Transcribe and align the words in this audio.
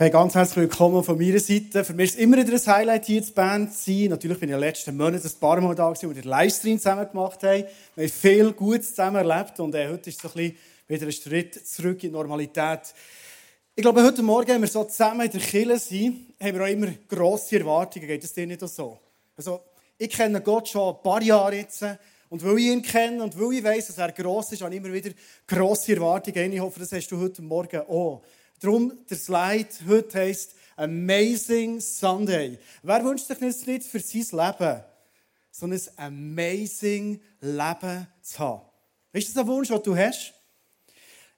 Hey, 0.00 0.10
ganz 0.10 0.36
herzlich 0.36 0.58
willkommen 0.58 1.02
von 1.02 1.18
meiner 1.18 1.40
Seite. 1.40 1.82
Für 1.82 1.92
mich 1.92 2.10
ist 2.10 2.14
es 2.14 2.20
immer 2.20 2.36
wieder 2.36 2.52
ein 2.52 2.66
Highlight, 2.76 3.06
hier 3.06 3.20
zu 3.20 3.32
Band 3.32 3.74
zu 3.74 3.90
sein. 3.90 4.10
Natürlich 4.10 4.38
bin 4.38 4.48
ich 4.48 4.54
in 4.54 4.60
den 4.60 4.68
letzten 4.68 4.96
Monaten 4.96 5.26
ein 5.26 5.40
paar 5.40 5.60
Mal 5.60 5.74
da 5.74 5.88
gewesen, 5.88 6.08
wo 6.08 6.14
wir 6.14 6.22
den 6.22 6.30
Livestream 6.30 6.78
zusammen 6.78 7.08
gemacht 7.10 7.42
haben. 7.42 7.64
Wir 7.96 8.04
haben 8.04 8.12
viel 8.12 8.52
Gutes 8.52 8.90
zusammen 8.90 9.28
erlebt 9.28 9.58
und 9.58 9.74
äh, 9.74 9.88
heute 9.88 10.10
ist 10.10 10.20
so 10.20 10.28
ein 10.28 10.34
bisschen 10.34 10.56
wieder 10.86 11.06
ein 11.06 11.10
Schritt 11.10 11.66
zurück 11.66 11.94
in 12.04 12.10
die 12.10 12.10
Normalität. 12.10 12.94
Ich 13.74 13.82
glaube, 13.82 14.04
heute 14.04 14.22
Morgen, 14.22 14.46
wenn 14.46 14.60
wir 14.60 14.68
so 14.68 14.84
zusammen 14.84 15.22
in 15.22 15.32
der 15.32 15.40
Kirche 15.40 15.78
sind, 15.80 16.32
haben 16.40 16.54
wir 16.56 16.62
auch 16.62 16.68
immer 16.68 16.92
grosse 17.08 17.58
Erwartungen. 17.58 18.06
Geht 18.06 18.22
es 18.22 18.32
dir 18.32 18.46
nicht 18.46 18.60
so? 18.68 19.00
Also, 19.36 19.62
ich 19.98 20.10
kenne 20.10 20.40
Gott 20.42 20.68
schon 20.68 20.94
ein 20.94 21.02
paar 21.02 21.22
Jahre 21.22 21.56
jetzt. 21.56 21.84
Und 22.28 22.44
weil 22.44 22.58
ich 22.58 22.66
ihn 22.66 22.82
kenne 22.82 23.20
und 23.20 23.36
weil 23.36 23.54
ich 23.54 23.64
weiss, 23.64 23.88
dass 23.88 23.98
er 23.98 24.12
gross 24.12 24.52
ist, 24.52 24.62
habe 24.62 24.72
ich 24.72 24.80
immer 24.80 24.94
wieder 24.94 25.10
grosse 25.44 25.96
Erwartungen. 25.96 26.52
Ich 26.52 26.60
hoffe, 26.60 26.78
das 26.78 26.92
hast 26.92 27.08
du 27.08 27.18
heute 27.18 27.42
Morgen 27.42 27.80
auch. 27.80 28.22
Darum, 28.60 28.92
der 29.08 29.16
Slide 29.16 29.68
heute 29.86 30.18
heisst 30.18 30.56
Amazing 30.74 31.80
Sunday. 31.80 32.58
Wer 32.82 33.04
wünscht 33.04 33.28
sich 33.28 33.40
nicht 33.40 33.84
für 33.84 34.00
sein 34.00 34.26
Leben, 34.32 34.82
sondern 35.52 35.80
ein 35.96 36.06
amazing 36.06 37.20
Leben 37.40 38.08
zu 38.20 38.38
haben? 38.40 38.62
Ist 39.12 39.28
das 39.28 39.36
ein 39.36 39.46
Wunsch, 39.46 39.68
den 39.68 39.80
du 39.80 39.96
hast? 39.96 40.34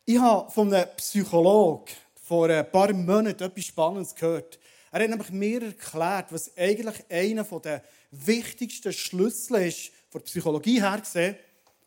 Ich 0.07 0.19
habe 0.19 0.51
von 0.51 0.73
einem 0.73 0.89
Psychologen 0.97 1.93
vor 2.15 2.49
ein 2.49 2.71
paar 2.71 2.91
Monaten 2.95 3.43
etwas 3.43 3.65
Spannendes 3.67 4.15
gehört. 4.15 4.59
Er 4.91 5.03
hat 5.03 5.11
nämlich 5.11 5.31
mir 5.31 5.63
erklärt, 5.63 6.33
was 6.33 6.57
eigentlich 6.57 7.05
einer 7.11 7.45
der 7.45 7.83
wichtigsten 8.13 8.95
Schlüssel 8.95 9.57
ist, 9.67 9.93
von 10.09 10.23
der 10.23 10.27
Psychologie 10.27 10.81
her 10.81 10.99
gesehen. 10.99 11.37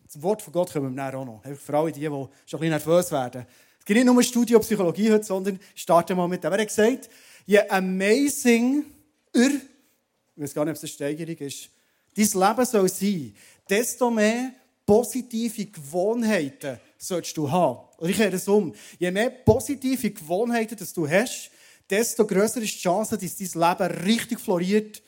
Zum 0.08 0.22
Wort 0.22 0.44
von 0.44 0.54
Gott 0.54 0.72
kommen 0.72 0.96
wir 0.96 1.16
auch 1.16 1.26
noch. 1.26 1.42
Für 1.58 1.76
alle 1.76 1.92
die, 1.92 2.02
die 2.02 2.08
schon 2.08 2.30
ein 2.30 2.30
bisschen 2.46 2.70
nervös 2.70 3.12
werden. 3.12 3.48
Es 3.84 3.86
geht 3.86 3.98
nicht 3.98 4.06
nur 4.06 4.16
um 4.16 4.24
Studio 4.24 4.62
Psychologie 4.62 5.12
heute, 5.12 5.26
sondern 5.26 5.60
starten 5.76 6.16
mal 6.16 6.30
mit 6.30 6.42
dem. 6.42 6.54
Er 6.54 6.62
hat 6.62 6.68
gesagt, 6.70 7.10
je 7.46 7.60
amazing 7.68 8.86
ich 9.34 10.42
weiß 10.42 10.54
gar 10.54 10.64
nicht, 10.64 10.72
ob 10.72 10.78
es 10.78 10.84
eine 10.84 10.88
Steigerung 10.88 11.36
ist, 11.36 11.70
dein 12.16 12.26
Leben 12.26 12.66
soll 12.66 12.88
sein, 12.88 13.36
desto 13.70 14.10
mehr 14.10 14.54
positive 14.86 15.66
Gewohnheiten 15.66 16.80
sollst 16.98 17.36
du 17.36 17.52
haben. 17.52 17.80
Und 17.98 18.08
ich 18.08 18.16
kehre 18.16 18.34
es 18.34 18.48
um. 18.48 18.74
Je 18.98 19.12
mehr 19.12 19.30
positive 19.30 20.12
Gewohnheiten 20.12 20.78
dass 20.78 20.94
du 20.94 21.06
hast, 21.06 21.52
desto 21.90 22.26
größer 22.26 22.62
ist 22.62 22.76
die 22.76 22.80
Chance, 22.80 23.18
dass 23.18 23.36
dein 23.36 23.62
Leben 23.62 24.06
richtig 24.06 24.40
floriert 24.40 25.04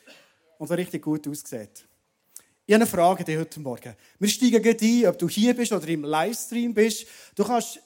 und 0.58 0.66
so 0.66 0.74
richtig 0.74 1.00
gut 1.00 1.26
aussieht. 1.26 1.86
Ich 2.68 2.74
habe 2.74 2.82
eine 2.82 2.86
Frage 2.86 3.24
dir 3.24 3.38
heute 3.38 3.58
Morgen. 3.58 3.94
Wir 4.18 4.28
steigen 4.28 4.60
gleich 4.60 4.82
ein, 4.82 5.06
ob 5.06 5.18
du 5.18 5.30
hier 5.30 5.54
bist 5.54 5.72
oder 5.72 5.88
im 5.88 6.04
Livestream 6.04 6.74
bist. 6.74 7.06
Du 7.34 7.42
kannst 7.42 7.80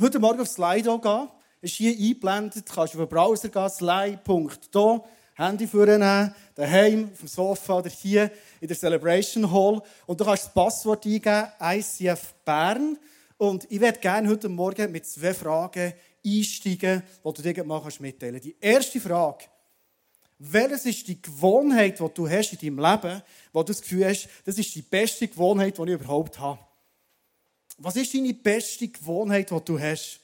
heute 0.00 0.18
Morgen 0.18 0.40
auf 0.40 0.48
Slido 0.48 0.98
gehen, 0.98 1.28
ist 1.62 1.74
hier 1.74 1.92
eingeblendet, 1.92 2.66
kannst 2.66 2.94
auf 2.94 3.00
den 3.00 3.08
Browser 3.08 3.48
gehen, 3.48 3.70
slide.do, 3.70 5.04
Handy 5.34 5.66
vornehmen, 5.66 6.34
daheim, 6.54 7.10
auf 7.12 7.18
dem 7.18 7.28
Sofa 7.28 7.78
oder 7.78 7.88
hier 7.88 8.30
in 8.60 8.68
der 8.68 8.76
Celebration 8.76 9.50
Hall. 9.50 9.82
Und 10.06 10.20
du 10.20 10.24
kannst 10.24 10.44
das 10.44 10.54
Passwort 10.54 11.06
eingeben, 11.06 11.46
ICF 11.60 12.34
Bern. 12.44 12.98
Und 13.38 13.70
ich 13.70 13.80
werde 13.80 13.98
gerne 13.98 14.28
heute 14.28 14.48
Morgen 14.48 14.92
mit 14.92 15.06
zwei 15.06 15.34
Fragen 15.34 15.92
einsteigen, 16.24 17.02
die 17.24 17.32
du 17.32 17.42
dir 17.42 17.64
mitteilen 17.64 18.34
kannst. 18.34 18.44
Die 18.44 18.56
erste 18.60 19.00
Frage, 19.00 19.44
welches 20.38 20.84
ist 20.84 21.08
die 21.08 21.20
Gewohnheit, 21.20 21.98
die 21.98 22.08
du 22.12 22.28
hast 22.28 22.52
in 22.52 22.76
deinem 22.76 22.90
Leben, 22.90 23.22
wo 23.52 23.62
du 23.62 23.72
das 23.72 23.80
Gefühl 23.80 24.06
hast, 24.06 24.28
das 24.44 24.58
ist 24.58 24.74
die 24.74 24.82
beste 24.82 25.28
Gewohnheit, 25.28 25.78
die 25.78 25.82
ich 25.82 25.88
überhaupt 25.88 26.38
habe? 26.38 26.65
Was 27.78 27.96
ist 27.96 28.14
deine 28.14 28.32
beste 28.32 28.88
Gewohnheit, 28.88 29.50
die 29.50 29.64
du 29.64 29.78
hast? 29.78 30.20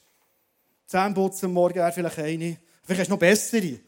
Zähneputzen 0.86 1.52
morgen 1.52 1.76
wäre 1.76 1.92
vielleicht 1.92 2.18
eine. 2.18 2.58
Vielleicht 2.82 3.00
hast 3.00 3.08
du 3.08 3.12
noch 3.12 3.18
bessere. 3.18 3.78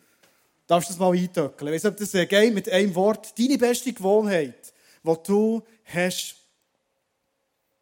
Darfst 0.66 0.88
du 0.88 0.92
das 0.92 0.98
mal 0.98 1.12
eintöckeln? 1.12 1.74
Ich 1.74 1.82
nicht, 1.82 1.92
ob 1.92 1.96
das 1.96 2.12
geht 2.12 2.54
mit 2.54 2.68
einem 2.68 2.94
Wort. 2.94 3.38
Deine 3.38 3.58
beste 3.58 3.92
Gewohnheit, 3.92 4.72
die 5.02 5.16
du 5.26 5.62
hast. 5.84 6.36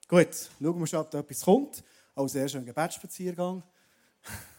Gut, 0.08 0.28
schauen 0.60 0.80
wir 0.80 0.86
schon, 0.86 1.00
ob 1.00 1.10
da 1.10 1.20
etwas 1.20 1.42
kommt. 1.42 1.82
Als 2.14 2.34
erstes 2.34 2.60
ein 2.60 2.66
Gebetsspaziergang. 2.66 3.62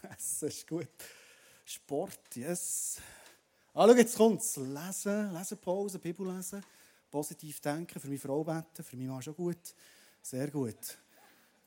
das 0.02 0.42
ist 0.42 0.66
gut. 0.66 0.88
Sport, 1.64 2.36
yes. 2.36 2.98
Ah, 3.72 3.86
schau, 3.88 3.94
jetzt 3.94 4.16
kommt 4.16 4.40
es. 4.40 4.56
Lesen, 4.56 5.32
Lesenpause, 5.32 5.98
Bibel 5.98 6.34
lesen, 6.34 6.62
positiv 7.10 7.60
denken, 7.60 7.98
für 7.98 8.08
meine 8.08 8.18
Frau 8.18 8.44
beten, 8.44 8.84
für 8.84 8.96
mich 8.96 9.08
Mann 9.08 9.22
schon 9.22 9.34
gut. 9.34 9.74
Sehr 10.22 10.50
gut. 10.50 10.98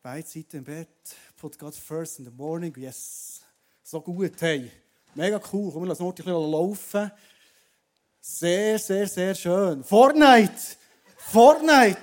Beide 0.09 0.25
Seiten 0.25 0.59
im 0.59 0.63
Bett, 0.63 0.88
put 1.35 1.59
God 1.59 1.75
first 1.75 2.19
in 2.19 2.23
the 2.23 2.31
morning, 2.31 2.73
yes. 2.78 3.41
So 3.84 4.00
gut, 4.00 4.40
hey. 4.40 4.72
Mega 5.13 5.38
cool. 5.51 5.69
Komm, 5.69 5.84
lass 5.84 6.00
noch 6.00 6.07
ein 6.07 6.16
bisschen 6.16 6.50
laufen. 6.50 7.12
Sehr, 8.22 8.79
sehr, 8.79 9.06
sehr 9.06 9.35
schön. 9.35 9.84
Fortnite! 9.84 10.78
Fortnite! 11.17 12.00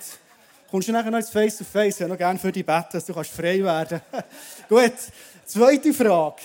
Kommst 0.71 0.89
du 0.89 0.93
nachher 0.93 1.11
noch 1.11 1.17
ins 1.17 1.31
Face-to-Face? 1.31 1.95
Ich 1.95 2.03
habe 2.03 2.11
noch 2.11 2.19
gerne 2.19 2.39
für 2.39 2.53
dich 2.53 2.67
beten, 2.67 2.89
dass 2.93 3.07
du 3.07 3.15
frei 3.15 3.65
werden 3.65 4.03
kannst. 4.11 4.29
gut. 4.69 4.99
Zweite 5.47 5.95
Frage. 5.95 6.43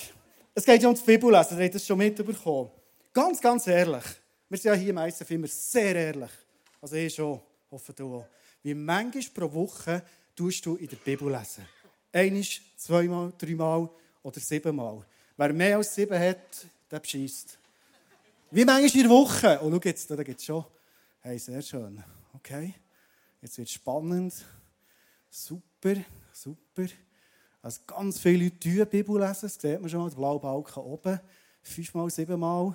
Es 0.55 0.63
geht 0.63 0.81
ja 0.81 0.87
um 0.87 0.95
das 0.95 1.03
Bibellesen. 1.03 1.57
Ihr 1.57 1.65
habt 1.65 1.75
das 1.75 1.85
schon 1.85 1.97
mitbekommen. 1.97 2.69
Ganz, 3.11 3.41
ganz 3.41 3.67
ehrlich. 3.67 4.05
Wir 4.47 4.57
sind 4.57 4.75
ja 4.75 4.77
hier 4.79 4.93
meistens 4.93 5.29
immer 5.29 5.47
sehr 5.47 5.93
ehrlich. 5.93 6.31
Also 6.79 6.95
ich 6.95 7.13
schon, 7.13 7.41
hoffe 7.69 7.91
du 7.91 8.15
auch. 8.15 8.25
Wie 8.63 8.73
manchmal 8.73 9.23
pro 9.49 9.53
Woche 9.53 10.01
tust 10.39 10.65
du 10.65 10.77
in 10.77 10.87
der 10.87 10.95
Bibel 10.95 11.29
lesen? 11.29 11.65
Einmal, 12.13 12.45
zweimal, 12.77 13.33
dreimal 13.37 13.89
oder 14.23 14.39
siebenmal. 14.39 15.05
Wer 15.35 15.51
mehr 15.51 15.75
als 15.75 15.93
sieben 15.93 16.17
hat, 16.17 16.65
der 16.89 16.99
bescheißt. 17.01 17.57
Wie 18.51 18.63
manchmal 18.63 19.03
in 19.03 19.09
der 19.09 19.09
Woche? 19.09 19.59
Und 19.59 19.73
schau 19.73 19.81
jetzt, 19.83 20.09
da 20.09 20.23
gibt 20.23 20.39
es 20.39 20.45
schon. 20.45 20.63
Hey, 21.19 21.37
sehr 21.37 21.61
schön. 21.61 22.01
Okay. 22.33 22.73
Jetzt 23.41 23.57
wird 23.57 23.67
es 23.67 23.73
spannend. 23.73 24.33
Super, 25.29 25.95
super. 26.31 26.85
Also 27.61 27.81
ganz 27.85 28.17
viele 28.19 28.45
Leute 28.45 28.55
die 28.59 28.85
Bibel 28.85 29.19
lesen, 29.19 29.41
das 29.41 29.55
sieht 29.55 29.81
man 29.81 29.89
schon, 29.89 30.07
der 30.07 30.15
blaue 30.15 30.39
Balken 30.39 30.79
oben. 30.79 31.19
Fünfmal, 31.61 32.09
siebenmal. 32.09 32.73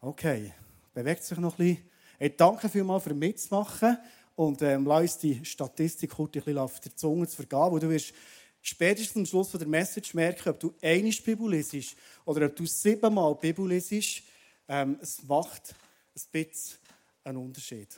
Okay, 0.00 0.52
bewegt 0.92 1.22
sich 1.22 1.38
noch 1.38 1.56
ein 1.60 1.64
bisschen. 1.64 1.90
Hey, 2.18 2.34
danke 2.36 2.68
vielmals 2.68 3.04
für 3.04 3.14
mitzumachen 3.14 3.98
und 4.38 4.62
ähm, 4.62 4.86
lass 4.86 5.18
die 5.18 5.44
Statistik 5.44 6.10
kurz 6.10 6.36
ein 6.36 6.42
bisschen 6.42 6.58
auf 6.58 6.78
der 6.78 6.94
Zunge 6.94 7.26
zu 7.26 7.34
vergehen, 7.34 7.72
wo 7.72 7.78
du 7.80 7.90
wirst 7.90 8.14
spätestens 8.62 9.16
am 9.16 9.26
Schluss 9.26 9.50
von 9.50 9.58
der 9.58 9.68
Message 9.68 10.14
merken, 10.14 10.50
ob 10.50 10.60
du 10.60 10.74
eine 10.80 11.10
Bibel 11.10 11.50
lesest 11.50 11.96
oder 12.24 12.46
ob 12.46 12.54
du 12.54 12.64
siebenmal 12.64 13.34
Bibel 13.34 13.66
lesest. 13.66 14.22
Ähm, 14.68 14.96
es 15.02 15.24
macht 15.24 15.74
ein 16.14 16.22
bisschen 16.30 16.78
einen 17.24 17.38
Unterschied. 17.38 17.88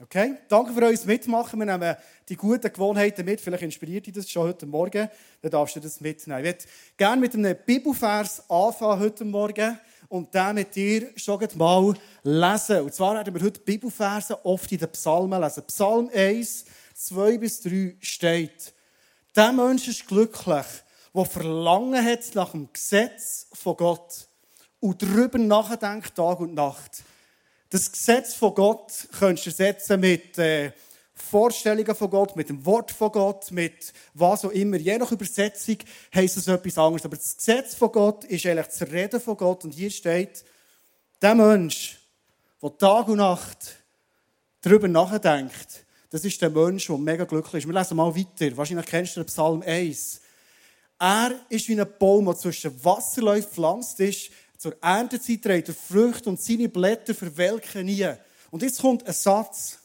Okay? 0.00 0.36
Danke 0.48 0.72
für 0.72 0.82
euch 0.82 1.04
Mitmachen. 1.04 1.58
Wir 1.58 1.66
nehmen 1.66 1.96
die 2.28 2.36
guten 2.36 2.72
Gewohnheiten 2.72 3.24
mit. 3.24 3.40
Vielleicht 3.40 3.64
inspiriert 3.64 4.06
dich 4.06 4.14
das 4.14 4.30
schon 4.30 4.44
heute 4.46 4.66
Morgen. 4.66 5.08
Dann 5.42 5.50
darfst 5.50 5.74
du 5.74 5.80
das 5.80 6.00
mitnehmen. 6.00 6.38
Ich 6.38 6.46
würde 6.46 6.64
gerne 6.96 7.20
mit 7.20 7.34
einem 7.34 7.56
Bibelvers 7.66 8.48
anfangen 8.48 9.00
heute 9.00 9.24
Morgen 9.24 9.76
und 10.08 10.34
den 10.34 10.54
mit 10.54 10.74
dir 10.74 11.10
schon 11.16 11.46
mal 11.56 11.94
lesen. 12.22 12.80
Und 12.82 12.94
zwar 12.94 13.14
werden 13.14 13.34
wir 13.34 13.42
heute 13.42 13.60
Bibelverse 13.60 14.44
oft 14.44 14.70
in 14.72 14.78
den 14.78 14.90
Psalmen 14.90 15.40
lesen. 15.40 15.64
Psalm 15.66 16.10
1, 16.14 16.64
2 16.94 17.38
bis 17.38 17.60
3 17.62 17.96
steht, 18.00 18.72
der 19.36 19.52
Mensch 19.52 19.86
ist 19.88 20.06
glücklich, 20.06 20.66
der 21.14 21.24
Verlangen 21.24 22.04
hat 22.04 22.34
nach 22.34 22.52
dem 22.52 22.72
Gesetz 22.72 23.46
von 23.52 23.76
Gott 23.76 24.28
und 24.80 25.02
darüber 25.02 25.38
nachdenkt 25.38 26.14
Tag 26.14 26.40
und 26.40 26.54
Nacht. 26.54 27.02
Das 27.70 27.92
Gesetz 27.92 28.34
von 28.34 28.54
Gott 28.54 29.08
könntest 29.18 29.46
du 29.46 29.50
ersetzen 29.50 30.00
mit 30.00 30.38
äh, 30.38 30.72
Vorstellungen 31.20 31.94
von 31.94 32.10
Gott, 32.10 32.36
mit 32.36 32.48
dem 32.48 32.64
Wort 32.64 32.90
von 32.90 33.12
Gott, 33.12 33.50
mit 33.50 33.92
was 34.14 34.44
auch 34.44 34.50
immer. 34.50 34.76
Je 34.76 34.98
nach 34.98 35.12
Übersetzung 35.12 35.76
heisst 36.14 36.36
es 36.36 36.48
etwas 36.48 36.78
anderes. 36.78 37.04
Aber 37.04 37.16
das 37.16 37.36
Gesetz 37.36 37.74
von 37.74 37.92
Gott 37.92 38.24
ist 38.24 38.46
eigentlich 38.46 38.66
das 38.66 38.82
Reden 38.82 39.20
von 39.20 39.36
Gott. 39.36 39.64
Und 39.64 39.74
hier 39.74 39.90
steht, 39.90 40.44
der 41.20 41.34
Mensch, 41.34 41.98
der 42.62 42.78
Tag 42.78 43.08
und 43.08 43.18
Nacht 43.18 43.76
darüber 44.60 44.88
nachdenkt, 44.88 45.84
das 46.10 46.24
ist 46.24 46.40
der 46.40 46.50
Mensch, 46.50 46.86
der 46.86 46.96
mega 46.96 47.24
glücklich 47.24 47.64
ist. 47.64 47.68
Wir 47.68 47.78
lesen 47.78 47.96
mal 47.96 48.14
weiter. 48.14 48.56
Wahrscheinlich 48.56 48.86
kennst 48.86 49.16
du 49.16 49.20
den 49.20 49.26
Psalm 49.26 49.62
1. 49.62 50.20
Er 50.98 51.32
ist 51.48 51.68
wie 51.68 51.78
ein 51.78 51.86
Baum, 51.98 52.24
der 52.24 52.36
zwischen 52.36 52.84
Wasserläufen 52.84 53.48
gepflanzt 53.48 54.00
ist. 54.00 54.30
Zur 54.56 54.76
Erntezeit 54.82 55.42
trägt 55.42 55.68
er 55.68 55.74
Früchte 55.74 56.28
und 56.28 56.40
seine 56.40 56.68
Blätter 56.68 57.14
verwelken 57.14 57.86
nie. 57.86 58.08
Und 58.50 58.62
jetzt 58.62 58.80
kommt 58.80 59.06
ein 59.06 59.12
Satz 59.12 59.77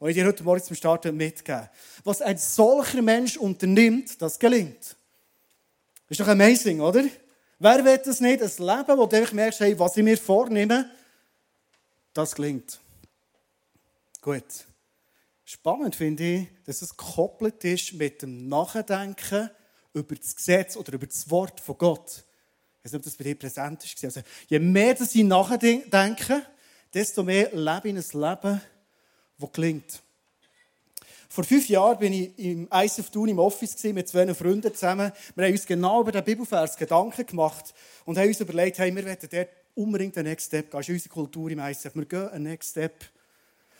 die 0.00 0.08
ich 0.08 0.14
dir 0.14 0.26
heute 0.26 0.42
Morgen 0.42 0.62
zum 0.62 0.76
Start 0.76 1.04
mitgeben 1.12 1.68
Was 2.04 2.22
ein 2.22 2.38
solcher 2.38 3.02
Mensch 3.02 3.36
unternimmt, 3.36 4.20
das 4.22 4.38
gelingt. 4.38 4.96
Das 6.08 6.18
ist 6.18 6.20
doch 6.20 6.28
amazing, 6.28 6.80
oder? 6.80 7.04
Wer 7.58 7.84
will 7.84 7.98
das 7.98 8.20
nicht? 8.20 8.42
Ein 8.42 8.48
Leben, 8.48 8.98
wo 8.98 9.06
du 9.06 9.16
einfach 9.16 9.32
merkst, 9.32 9.60
hey, 9.60 9.78
was 9.78 9.96
ich 9.96 10.02
mir 10.02 10.16
vornehme, 10.16 10.90
das 12.14 12.34
gelingt. 12.34 12.80
Gut. 14.22 14.44
Spannend 15.44 15.96
finde 15.96 16.22
ich, 16.22 16.48
dass 16.64 16.80
es 16.80 16.96
gekoppelt 16.96 17.62
ist 17.64 17.92
mit 17.92 18.22
dem 18.22 18.48
Nachdenken 18.48 19.50
über 19.92 20.14
das 20.14 20.34
Gesetz 20.34 20.76
oder 20.76 20.94
über 20.94 21.06
das 21.06 21.28
Wort 21.30 21.60
von 21.60 21.76
Gott. 21.76 22.24
Ich 22.78 22.84
weiß 22.84 22.92
nicht, 22.92 23.00
ob 23.00 23.04
das 23.04 23.16
bei 23.16 23.24
dir 23.24 23.38
präsent 23.38 23.84
ist. 23.84 24.02
Also, 24.04 24.22
je 24.48 24.58
mehr 24.58 24.94
dass 24.94 25.14
ich 25.14 25.24
nachdenke, 25.24 26.46
desto 26.94 27.22
mehr 27.22 27.50
lebe 27.52 27.88
ich 27.88 28.14
ein 28.14 28.20
Leben, 28.20 28.60
das 29.40 29.52
gelingt. 29.52 30.02
Vor 31.28 31.44
fünf 31.44 31.68
Jahren 31.68 31.98
bin 31.98 32.12
ich 32.12 32.38
im 32.38 32.68
ICF 32.72 33.08
Tun 33.10 33.28
im 33.28 33.38
Office 33.38 33.84
mit 33.84 34.08
zwei 34.08 34.34
Freunden 34.34 34.74
zusammen. 34.74 35.12
Wir 35.36 35.44
haben 35.44 35.52
uns 35.52 35.64
genau 35.64 36.00
über 36.00 36.10
den 36.10 36.24
Bibelvers 36.24 36.76
Gedanken 36.76 37.24
gemacht 37.24 37.72
und 38.04 38.18
haben 38.18 38.26
uns 38.26 38.40
überlegt, 38.40 38.78
hey, 38.78 38.94
wir 38.94 39.04
wollen 39.04 39.16
dort 39.30 39.48
unbedingt 39.76 40.18
einen 40.18 40.28
Next 40.28 40.48
Step 40.48 40.70
gehen. 40.70 40.78
Das 40.78 40.88
ist 40.88 40.92
unsere 40.92 41.14
Kultur 41.14 41.50
im 41.50 41.60
ICF. 41.60 41.94
Wir 41.94 42.04
gehen 42.04 42.28
einen 42.30 42.44
Next 42.44 42.70
Step. 42.70 43.04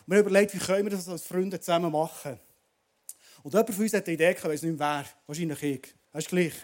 Wir 0.07 0.19
haben 0.19 0.27
überlegt, 0.27 0.55
wie 0.55 0.59
können 0.59 0.85
wir 0.85 0.91
das 0.91 1.09
als 1.09 1.25
Freunde 1.25 1.59
zusammen 1.59 1.91
machen. 1.91 2.39
Und 3.43 3.53
jemand 3.53 3.75
von 3.75 3.85
uns 3.85 3.95
hat 3.95 4.07
die 4.07 4.13
Idee 4.13 4.35
gehabt, 4.35 4.53
weiß 4.53 4.63
nicht 4.63 4.79
mehr 4.79 5.05
wer. 5.05 5.05
Wahrscheinlich 5.27 5.63
ich. 5.63 5.95
Das 6.13 6.25
ist 6.25 6.31
gleich. 6.31 6.55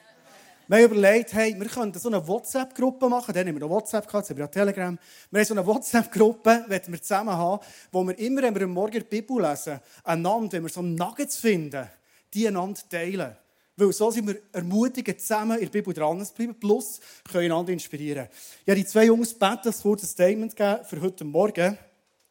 Wir 0.68 0.78
haben 0.78 0.84
überlegt, 0.86 1.32
hey, 1.32 1.54
wir 1.56 1.68
könnten 1.68 1.96
so 1.96 2.08
eine 2.08 2.26
WhatsApp-Gruppe 2.26 3.08
machen. 3.08 3.32
Dann 3.32 3.46
haben 3.46 3.54
wir 3.54 3.60
noch 3.60 3.70
WhatsApp 3.70 4.08
gehabt, 4.08 4.24
jetzt 4.24 4.30
haben 4.30 4.38
wir 4.38 4.50
Telegram. 4.50 4.98
Wir 5.30 5.38
haben 5.38 5.46
so 5.46 5.54
eine 5.54 5.64
WhatsApp-Gruppe, 5.64 6.64
die 6.66 6.92
wir 6.92 7.00
zusammen 7.00 7.36
haben, 7.36 7.64
wo 7.92 8.02
wir 8.02 8.18
immer, 8.18 8.42
wenn 8.42 8.52
wir 8.52 8.62
am 8.62 8.72
Morgen 8.72 8.98
die 8.98 9.20
Bibel 9.20 9.40
lesen, 9.40 9.78
einander, 10.02 10.54
wenn 10.54 10.64
wir 10.64 10.68
so 10.68 10.82
Nuggets 10.82 11.36
finden, 11.36 11.88
die 12.34 12.48
einander 12.48 12.80
teilen. 12.90 13.36
Weil 13.76 13.92
so 13.92 14.10
sind 14.10 14.26
wir 14.26 14.40
ermutigt, 14.52 15.20
zusammen 15.20 15.56
in 15.58 15.66
der 15.66 15.70
Bibel 15.70 15.94
dran 15.94 16.24
zu 16.26 16.34
bleiben, 16.34 16.58
plus 16.58 16.98
können 17.30 17.44
einander 17.44 17.72
inspirieren. 17.72 18.26
Ja, 18.64 18.74
die 18.74 18.86
zwei 18.86 19.04
Jungs 19.04 19.34
beten 19.34 19.68
ein 19.68 19.72
kurzes 19.72 20.10
Statement 20.10 20.56
geben 20.56 20.84
für 20.84 21.00
heute 21.00 21.24
Morgen. 21.24 21.78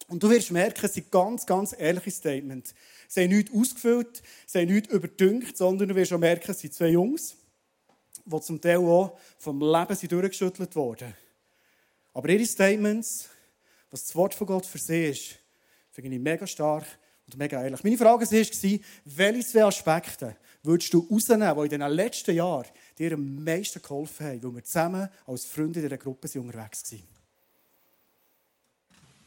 Und 0.09 0.21
du 0.21 0.29
wirst 0.29 0.51
merken, 0.51 0.85
es 0.85 0.93
sind 0.93 1.09
ganz, 1.09 1.45
ganz 1.45 1.73
ehrliche 1.77 2.11
Statements. 2.11 2.75
Sie 3.07 3.23
haben 3.23 3.29
nichts 3.29 3.53
ausgefüllt, 3.55 4.21
sie 4.45 4.59
haben 4.59 4.73
nichts 4.73 4.93
überdünkt, 4.93 5.55
sondern 5.55 5.87
du 5.87 5.95
wirst 5.95 6.11
auch 6.11 6.19
merken, 6.19 6.51
es 6.51 6.59
sind 6.59 6.73
zwei 6.73 6.89
Jungs, 6.89 7.37
die 8.25 8.41
zum 8.41 8.59
Teil 8.59 8.77
auch 8.77 9.17
vom 9.37 9.59
Leben 9.59 9.95
sind 9.95 10.11
durchgeschüttelt 10.11 10.75
wurden. 10.75 11.13
Aber 12.13 12.29
ihre 12.29 12.45
Statements, 12.45 13.29
was 13.91 14.05
das 14.05 14.15
Wort 14.15 14.33
von 14.33 14.47
Gott 14.47 14.65
für 14.65 14.77
sie 14.77 15.09
ist, 15.09 15.35
finde 15.91 16.15
ich 16.15 16.21
mega 16.21 16.47
stark 16.47 16.85
und 17.25 17.37
mega 17.37 17.61
ehrlich. 17.61 17.83
Meine 17.83 17.97
Frage 17.97 18.25
war, 18.25 18.79
welche 19.05 19.47
zwei 19.47 19.63
Aspekte 19.63 20.35
würdest 20.63 20.93
du 20.93 21.07
rausnehmen, 21.09 21.55
die 21.55 21.75
in 21.75 21.81
den 21.81 21.91
letzten 21.91 22.35
Jahren 22.35 22.67
dir 22.97 23.13
am 23.13 23.43
meisten 23.43 23.81
geholfen 23.81 24.25
haben, 24.25 24.43
weil 24.43 24.55
wir 24.55 24.63
zusammen 24.63 25.09
als 25.27 25.45
Freunde 25.45 25.79
in 25.79 25.85
dieser 25.85 25.97
Gruppe 25.97 26.27
unterwegs 26.39 26.91
waren? 26.91 27.03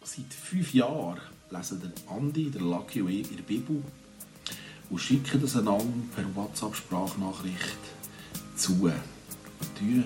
Seit 0.02 0.32
fünf 0.32 0.72
Jahren 0.74 1.20
lesen 1.50 1.80
der 1.80 2.12
Andi, 2.12 2.50
der 2.50 2.62
Lucky 2.62 3.02
und 3.02 3.10
ich 3.10 3.30
in 3.30 3.36
der 3.36 3.44
Bibel 3.44 3.82
und 4.90 4.98
schicken 4.98 5.40
das 5.40 5.56
einander 5.56 5.84
per 6.14 6.24
WhatsApp-Sprachnachricht 6.34 7.97
zu. 8.58 8.90
Wir 9.80 10.04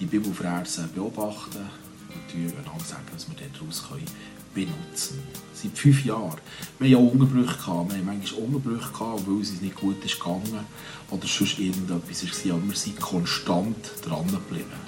die 0.00 0.06
Bibelverse 0.06 0.88
beobachten 0.94 1.58
und 1.58 2.34
einander 2.34 2.84
sagen, 2.84 3.04
was 3.12 3.28
wir 3.28 3.36
daraus 3.36 3.82
benutzen 4.54 5.18
können. 5.18 5.42
Seit 5.54 5.78
fünf 5.78 6.04
Jahren. 6.04 6.38
Wir 6.78 6.96
hatten 6.98 7.04
ja 7.04 7.10
Unterbrüche. 7.12 7.66
Wir 7.66 7.74
hatten 7.74 8.06
manchmal 8.06 8.42
Unterbrüche, 8.42 9.26
weil 9.26 9.40
es 9.42 9.60
nicht 9.60 9.76
gut 9.76 10.04
ist 10.04 10.20
oder 10.26 11.26
sonst 11.26 11.58
irgendetwas 11.58 12.46
war. 12.46 12.52
Aber 12.54 12.68
wir 12.68 12.76
sind 12.76 13.00
konstant 13.00 13.92
dran 14.02 14.26
geblieben. 14.26 14.80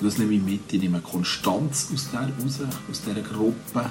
Und 0.00 0.06
das 0.06 0.18
nehme 0.18 0.34
ich 0.34 0.42
mit. 0.42 0.72
Ich 0.72 0.80
nehme 0.80 1.00
Konstanz 1.00 1.88
aus 1.92 2.10
der 2.12 2.20
raus, 2.20 2.60
aus 2.90 3.02
dieser 3.02 3.22
Gruppe. 3.22 3.90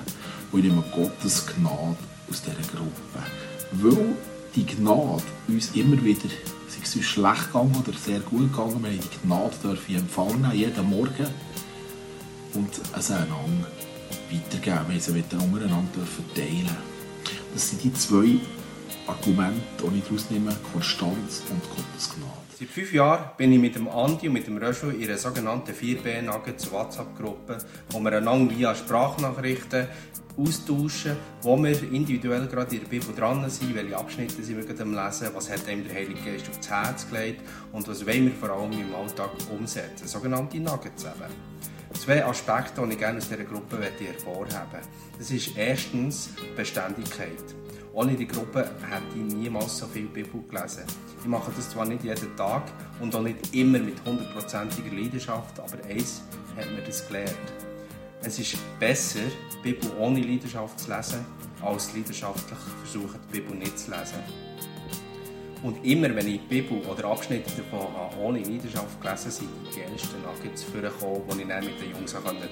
Und 0.51 0.59
ich 0.59 0.65
nehme 0.65 0.83
Gottes 0.93 1.45
Gnade 1.47 1.97
aus 2.29 2.41
dieser 2.43 2.55
Gruppe. 2.55 3.19
Weil 3.73 4.15
die 4.55 4.65
Gnade 4.65 5.23
uns 5.47 5.71
immer 5.73 6.01
wieder, 6.03 6.29
sei 6.71 6.79
es 6.83 6.95
uns 6.95 7.05
schlecht 7.05 7.47
gegangen 7.47 7.75
oder 7.75 7.97
sehr 7.97 8.19
gut 8.21 8.51
gegangen, 8.51 8.83
wir 8.83 8.91
haben 8.91 8.99
die 8.99 9.27
Gnade 9.27 9.55
dürfen 9.61 9.95
empfangen, 9.95 10.51
jeden 10.53 10.89
Morgen. 10.89 11.27
Und 12.53 12.81
es 12.97 13.11
einander 13.11 13.67
weitergeben. 14.31 14.85
Wir 14.89 14.99
sie 15.01 15.15
wieder 15.15 15.41
untereinander 15.41 16.07
teilen 16.33 16.77
Das 17.53 17.69
sind 17.69 17.83
die 17.83 17.93
zwei 17.93 18.39
Argumente, 19.07 19.61
die 19.79 19.97
ich 19.97 20.03
daraus 20.05 20.29
nehme, 20.29 20.55
Konstanz 20.71 21.43
und 21.49 21.61
Gottes 21.69 22.09
Gnade. 22.09 22.50
Seit 22.61 22.69
fünf 22.69 22.93
Jahren 22.93 23.31
bin 23.37 23.51
ich 23.53 23.59
mit 23.59 23.73
dem 23.73 23.87
Andi 23.87 24.27
und 24.27 24.33
mit 24.33 24.45
dem 24.45 24.57
Röschel 24.57 24.93
in 24.93 25.05
einer 25.05 25.17
sogenannten 25.17 25.71
4B-Nuggets 25.71 26.71
WhatsApp-Gruppe, 26.71 27.57
wo 27.89 27.99
wir 27.99 28.15
einander 28.15 28.55
via 28.55 28.75
Sprachnachrichten 28.75 29.87
austauschen, 30.37 31.17
wo 31.41 31.57
wir 31.57 31.71
individuell 31.91 32.45
gerade 32.45 32.75
in 32.75 32.81
der 32.83 32.87
Bibel 32.87 33.15
dran 33.15 33.49
sind, 33.49 33.73
welche 33.73 33.97
Abschnitte 33.97 34.43
sind 34.43 34.57
wir 34.57 34.63
gerade 34.63 34.83
am 34.83 34.93
Lesen, 34.93 35.29
was 35.33 35.49
hat 35.49 35.67
einem 35.67 35.87
der 35.87 35.95
Heilige 35.95 36.21
Geist 36.21 36.49
aufs 36.51 36.69
Herz 36.69 37.09
gelegt 37.09 37.41
und 37.71 37.87
was 37.87 38.05
wollen 38.05 38.25
wir 38.25 38.33
vor 38.33 38.51
allem 38.51 38.73
im 38.73 38.93
Alltag 38.93 39.31
umsetzen. 39.49 40.07
Sogenannte 40.07 40.59
Nuggets 40.59 41.03
eben. 41.03 41.33
Zwei 41.99 42.23
Aspekte, 42.23 42.85
die 42.85 42.93
ich 42.93 42.99
gerne 42.99 43.17
aus 43.17 43.27
dieser 43.27 43.43
Gruppe 43.43 43.77
hervorheben 43.81 44.67
möchte. 44.71 44.87
Das 45.17 45.31
ist 45.31 45.57
erstens 45.57 46.29
Beständigkeit. 46.55 47.55
Ohne 47.93 48.13
die 48.15 48.27
Gruppe 48.27 48.69
hätte 48.89 49.03
ich 49.17 49.33
niemals 49.33 49.77
so 49.77 49.85
viel 49.85 50.05
Bibel 50.05 50.41
gelesen. 50.49 50.83
Ich 51.19 51.27
mache 51.27 51.51
das 51.53 51.71
zwar 51.71 51.85
nicht 51.85 52.05
jeden 52.05 52.35
Tag 52.37 52.63
und 53.01 53.13
auch 53.13 53.21
nicht 53.21 53.53
immer 53.53 53.79
mit 53.79 53.95
hundertprozentiger 54.05 54.95
Leidenschaft, 54.95 55.59
aber 55.59 55.83
eins 55.89 56.21
hat 56.55 56.71
mir 56.71 56.81
das 56.85 57.05
gelernt. 57.05 57.35
Es 58.23 58.39
ist 58.39 58.55
besser, 58.79 59.19
die 59.53 59.73
Bibel 59.73 59.91
ohne 59.99 60.21
Leidenschaft 60.21 60.79
zu 60.79 60.89
lesen, 60.89 61.25
als 61.61 61.93
leidenschaftlich 61.93 62.59
versuchen, 62.81 63.19
die 63.27 63.39
Bibel 63.39 63.57
nicht 63.57 63.77
zu 63.77 63.91
lesen. 63.91 64.23
Und 65.61 65.85
immer, 65.85 66.15
wenn 66.15 66.27
ich 66.27 66.39
die 66.41 66.61
Bibel 66.61 66.81
oder 66.89 67.09
Abschnitte 67.09 67.51
davon 67.57 67.87
ohne 68.21 68.39
Leidenschaft 68.39 69.01
gelesen 69.01 69.25
habe, 69.25 69.31
sind 69.31 69.49
die 69.69 69.79
geilsten 69.79 70.21
Nuggets 70.21 70.63
vorgekommen, 70.63 71.23
die 71.35 71.41
ich 71.41 71.47
dann 71.49 71.65
mit 71.65 71.81
den 71.81 71.91
Jungs 71.91 72.13
teilen 72.13 72.25
konnte. 72.25 72.49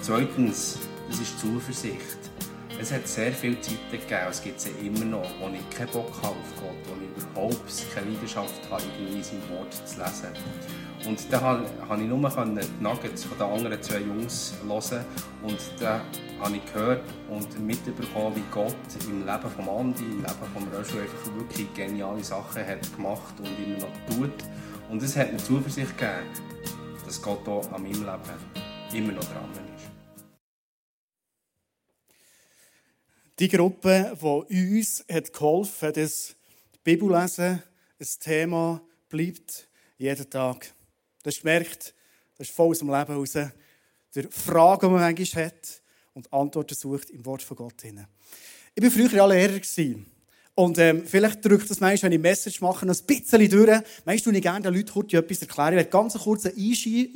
Zweitens, 0.00 0.78
das 1.08 1.20
ist 1.20 1.40
Zuversicht. 1.40 2.29
Es 2.80 2.90
hat 2.90 3.06
sehr 3.06 3.30
viele 3.30 3.60
Zeiten 3.60 3.78
gegeben, 3.90 4.20
es 4.30 4.42
gibt 4.42 4.58
sie 4.58 4.70
immer 4.82 5.04
noch, 5.04 5.26
wo 5.38 5.50
ich 5.54 5.76
keinen 5.76 5.90
Bock 5.90 6.16
habe 6.22 6.28
auf 6.28 6.54
Gott, 6.56 6.78
wo 6.86 6.94
ich 6.94 7.22
überhaupt 7.22 7.94
keine 7.94 8.10
Leidenschaft 8.10 8.70
habe, 8.70 8.82
irgendwie 8.96 9.18
in 9.18 9.22
seinem 9.22 9.50
Wort 9.50 9.74
zu 9.86 9.98
lesen. 9.98 10.28
Und 11.06 11.30
da 11.30 11.62
konnte 11.86 12.04
ich 12.04 12.08
nur 12.08 12.30
die 12.30 12.82
Nuggets 12.82 13.24
von 13.24 13.36
den 13.36 13.46
anderen 13.48 13.82
zwei 13.82 13.98
Jungs 13.98 14.54
hören 14.66 15.04
und 15.42 15.58
da 15.78 16.00
habe 16.40 16.56
ich 16.56 16.72
gehört 16.72 17.04
und 17.28 17.66
mitbekommen, 17.66 18.36
wie 18.36 18.44
Gott 18.50 18.74
im 19.06 19.26
Leben 19.26 19.50
von 19.50 19.68
Andi, 19.68 20.02
im 20.02 20.22
Leben 20.22 20.48
von 20.54 20.66
Röschel 20.74 21.02
einfach 21.02 21.34
wirklich 21.36 21.74
geniale 21.74 22.24
Sachen 22.24 22.66
hat 22.66 22.96
gemacht 22.96 23.34
und 23.40 23.50
immer 23.62 23.78
noch 23.78 24.16
tut. 24.16 24.32
Und 24.88 25.02
es 25.02 25.14
hat 25.18 25.30
mir 25.30 25.38
Zuversicht 25.38 25.98
gegeben, 25.98 26.28
dass 27.04 27.20
Gott 27.20 27.46
auch 27.46 27.70
an 27.72 27.82
meinem 27.82 27.92
Leben 27.92 28.94
immer 28.94 29.12
noch 29.12 29.24
dran 29.24 29.50
ist. 29.52 29.69
Die 33.40 33.48
Gruppe, 33.48 34.18
die 34.20 34.76
uns 34.76 35.02
hat 35.10 35.32
geholfen 35.32 35.88
hat, 35.88 35.96
das 35.96 36.36
Bibellesen, 36.84 37.62
ein 37.98 38.06
Thema 38.20 38.82
bleibt 39.08 39.66
jeden 39.96 40.28
Tag. 40.28 40.74
Du 41.22 41.30
hast 41.30 41.40
gemerkt, 41.40 41.94
das 42.36 42.48
ist 42.48 42.54
voll 42.54 42.68
aus 42.68 42.80
dem 42.80 42.88
Leben 42.88 43.06
heraus. 43.06 43.32
Der 43.32 44.30
Frage, 44.30 44.86
die 44.86 44.92
man 44.92 45.00
manchmal 45.00 45.46
hat 45.46 45.82
und 46.12 46.30
Antworten 46.30 46.74
sucht 46.74 47.08
im 47.08 47.24
Wort 47.24 47.42
von 47.42 47.56
Gott. 47.56 47.82
Ich 47.82 48.82
war 48.82 48.90
früher 48.90 49.10
ja 49.10 49.24
Lehrer. 49.24 49.58
Und 50.54 50.76
ähm, 50.76 51.06
vielleicht 51.06 51.42
drückt 51.42 51.70
das 51.70 51.80
manchmal, 51.80 52.10
wenn 52.10 52.18
ich 52.18 52.22
Message 52.22 52.60
mache, 52.60 52.84
noch 52.84 52.94
ein 52.94 53.06
bisschen 53.06 53.48
durch. 53.48 53.80
Meist 54.04 54.24
tue 54.24 54.36
ich 54.36 54.42
gerne 54.42 54.60
den 54.60 54.74
Leuten 54.74 54.92
kurz 54.92 55.14
etwas 55.14 55.40
erklären. 55.40 55.72
Ich 55.72 55.76
werde 55.76 55.88
ganz 55.88 56.12
kurz 56.12 56.44
einen 56.44 56.58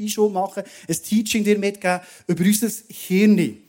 Einschub 0.00 0.32
machen, 0.32 0.62
ein 0.88 1.02
Teaching 1.02 1.44
dir 1.44 1.58
mitgeben 1.58 2.00
über 2.26 2.44
unser 2.44 2.70
Hirn. 2.88 3.63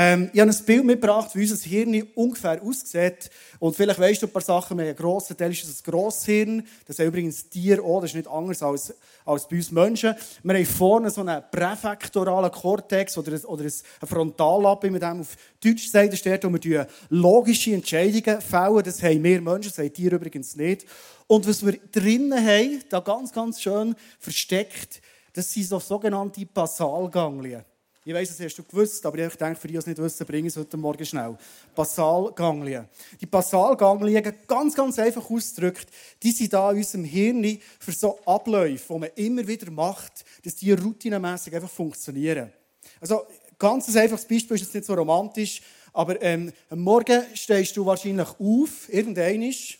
Ähm, 0.00 0.30
ich 0.32 0.38
habe 0.38 0.52
ein 0.52 0.64
Bild 0.64 0.84
mitgebracht, 0.84 1.30
wie 1.34 1.50
unser 1.50 1.68
Hirn 1.68 2.02
ungefähr 2.14 2.62
aussieht. 2.62 3.30
Und 3.58 3.74
vielleicht 3.74 3.98
weißt 3.98 4.22
du 4.22 4.26
ein 4.26 4.32
paar 4.32 4.42
Sachen. 4.42 4.78
Wir 4.78 4.84
haben 4.84 4.90
einen 4.90 4.96
grossen 4.96 5.36
Teil 5.36 5.50
ist 5.50 5.68
das 5.68 5.82
Grosshirn. 5.82 6.64
Das 6.86 6.98
sind 6.98 7.06
übrigens 7.06 7.48
Tiere 7.48 7.82
auch. 7.82 8.00
Das 8.00 8.10
ist 8.10 8.14
nicht 8.14 8.28
anders 8.28 8.62
als, 8.62 8.94
als 9.24 9.48
bei 9.48 9.56
uns 9.56 9.72
Menschen. 9.72 10.14
Wir 10.44 10.54
haben 10.54 10.66
vorne 10.66 11.10
so 11.10 11.22
einen 11.22 11.42
präfektoralen 11.50 12.52
Kortex 12.52 13.18
oder, 13.18 13.32
ein, 13.32 13.44
oder 13.46 13.64
ein 13.64 14.06
Frontallappen, 14.06 14.88
wie 14.88 15.00
man 15.00 15.00
dem 15.00 15.20
auf 15.22 15.36
Deutsch 15.60 15.90
sagt. 15.90 16.12
Das 16.12 16.20
steht, 16.20 16.44
wo 16.44 16.52
wir 16.52 16.86
logische 17.08 17.72
Entscheidungen 17.72 18.40
fällen. 18.40 18.84
Das 18.84 19.02
haben 19.02 19.24
wir 19.24 19.40
Menschen, 19.40 19.70
das 19.70 19.78
haben 19.78 19.92
Tiere 19.92 20.14
übrigens 20.14 20.54
nicht. 20.54 20.86
Und 21.26 21.48
was 21.48 21.66
wir 21.66 21.76
drinnen 21.90 22.38
haben, 22.38 22.84
da 22.88 23.00
ganz, 23.00 23.32
ganz 23.32 23.60
schön 23.60 23.96
versteckt, 24.20 25.02
das 25.32 25.52
sind 25.52 25.66
so 25.66 25.80
sogenannte 25.80 26.46
Basalganglien. 26.46 27.64
Ich 28.08 28.14
weiss, 28.14 28.30
das 28.30 28.40
hast 28.40 28.56
du 28.56 28.62
gewusst, 28.62 29.04
aber 29.04 29.18
ich 29.18 29.34
denke, 29.34 29.60
für 29.60 29.68
die, 29.68 29.74
die 29.74 29.78
es 29.80 29.86
nicht 29.86 29.98
wissen, 29.98 30.26
bringe 30.26 30.48
ich 30.48 30.54
es 30.54 30.56
heute 30.56 30.78
Morgen 30.78 31.04
schnell. 31.04 31.36
Basalganglien. 31.74 32.88
Die 33.20 33.26
Basalganglien, 33.26 34.32
ganz, 34.46 34.74
ganz 34.74 34.98
einfach 34.98 35.28
ausgedrückt, 35.28 35.88
die 36.22 36.30
sind 36.30 36.54
da 36.54 36.70
in 36.70 36.78
unserem 36.78 37.04
Hirn 37.04 37.58
für 37.78 37.92
so 37.92 38.18
Abläufe, 38.24 38.94
die 38.94 38.98
man 38.98 39.10
immer 39.14 39.46
wieder 39.46 39.70
macht, 39.70 40.24
dass 40.42 40.56
die 40.56 40.72
routinemässig 40.72 41.54
einfach 41.54 41.68
funktionieren. 41.68 42.50
Also, 42.98 43.26
ganz 43.58 43.88
ein 43.88 43.98
einfaches 43.98 44.24
Beispiel 44.24 44.54
ist 44.54 44.62
jetzt 44.62 44.74
nicht 44.74 44.86
so 44.86 44.94
romantisch, 44.94 45.60
aber 45.92 46.18
ähm, 46.22 46.50
am 46.70 46.80
Morgen 46.80 47.24
stehst 47.34 47.76
du 47.76 47.84
wahrscheinlich 47.84 48.28
auf, 48.38 48.90
irgendeinisch, 48.90 49.78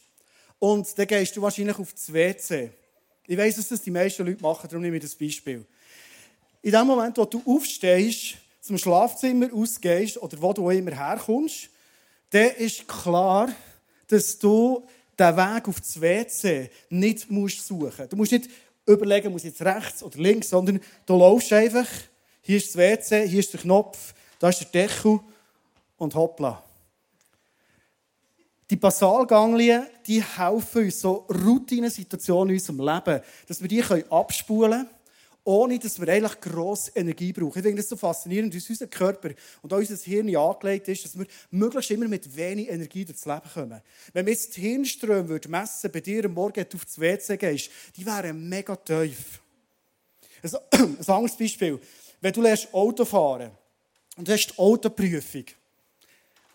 und 0.59 0.99
dann 0.99 1.07
gehst 1.07 1.35
du 1.35 1.41
wahrscheinlich 1.41 1.79
auf 1.79 1.95
das 1.95 2.13
WC. 2.13 2.73
Ich 3.27 3.39
weiß, 3.39 3.57
dass 3.57 3.69
das 3.69 3.81
die 3.81 3.91
meisten 3.91 4.27
Leute 4.27 4.43
machen, 4.43 4.69
darum 4.69 4.83
nehme 4.83 4.97
ich 4.99 5.03
das 5.03 5.15
Beispiel. 5.15 5.65
In 6.63 6.73
dem 6.73 6.87
Moment, 6.87 7.17
wo 7.17 7.25
du 7.25 7.43
aufstehst, 7.47 8.37
zum 8.61 8.79
Schlafzimmer 8.79 9.49
ausgehst 9.53 10.21
oder 10.21 10.41
wo 10.43 10.53
du 10.53 10.69
immer 10.71 10.91
herkommst, 10.91 11.71
dann 12.31 12.51
ist 12.57 12.87
klar, 12.87 13.49
dass 14.09 14.39
du 14.39 14.85
den 15.19 15.37
Weg 15.37 15.69
auf 15.69 15.81
das 15.81 16.01
WC 16.01 16.71
nicht 16.91 17.21
suchen 17.21 17.35
musst. 17.35 18.13
Du 18.13 18.17
musst 18.17 18.33
nicht 18.33 18.51
überlegen, 18.87 19.33
muss 19.33 19.45
jetzt 19.45 19.63
rechts 19.63 20.03
oder 20.03 20.19
links, 20.19 20.51
sondern 20.51 20.81
du 21.07 21.17
laufst 21.17 21.53
einfach, 21.53 21.87
hier 22.43 22.57
ist 22.57 22.69
das 22.69 22.77
WC, 22.77 23.29
hier 23.29 23.41
ist 23.41 23.53
der 23.53 23.61
Knopf, 23.61 24.15
da 24.39 24.49
ist 24.49 24.61
der 24.61 24.87
Deckel 24.87 25.21
und 25.97 26.15
hoppla. 26.15 26.63
Die 28.71 28.77
Basalganglien, 28.77 29.87
die 30.07 30.23
helfen 30.23 30.85
uns 30.85 31.01
so 31.01 31.27
Routinensituationen 31.29 32.51
in 32.51 32.61
unserem 32.61 32.81
Leben, 32.81 33.23
dass 33.47 33.63
wir 33.63 33.69
die 33.69 33.83
abspulen 34.11 34.87
können 34.87 34.98
ohne 35.49 35.79
dass 35.79 35.99
wir 35.99 36.07
eigentlich 36.09 36.39
grosse 36.43 36.93
Energie 36.95 37.33
brauchen. 37.33 37.57
Ich 37.57 37.65
finde 37.65 37.77
das 37.77 37.89
so 37.89 37.97
faszinierend, 37.97 38.55
dass 38.55 38.69
unser 38.69 38.87
Körper 38.87 39.31
und 39.63 39.73
auch 39.73 39.79
unser 39.79 39.97
Hirn 39.97 40.37
angelegt 40.37 40.89
ist, 40.89 41.07
dass 41.07 41.19
wir 41.19 41.25
möglichst 41.51 41.91
immer 41.91 42.07
mit 42.07 42.37
wenig 42.37 42.69
Energie 42.69 43.07
durchs 43.07 43.25
Leben 43.25 43.49
kommen. 43.55 43.81
Wenn 44.13 44.27
wir 44.27 44.33
jetzt 44.35 44.55
die 44.55 44.61
Hirnströme 44.61 45.41
messen 45.49 45.91
bei 45.91 46.01
dir 46.01 46.27
am 46.27 46.35
Morgen 46.35 46.61
auf 46.61 46.85
das 46.85 47.01
WC 47.01 47.39
gehst, 47.39 47.71
die 47.97 48.05
wären 48.05 48.47
mega 48.47 48.77
tief. 48.77 49.41
Ein, 50.43 50.51
ein 50.99 51.09
anderes 51.09 51.39
Beispiel. 51.39 51.81
Wenn 52.21 52.33
du 52.35 52.45
Auto 52.73 53.07
fahren 53.07 53.51
und 54.19 54.29
du 54.29 54.33
hast 54.33 54.49
die 54.49 54.59
Autoprüfung, 54.59 55.45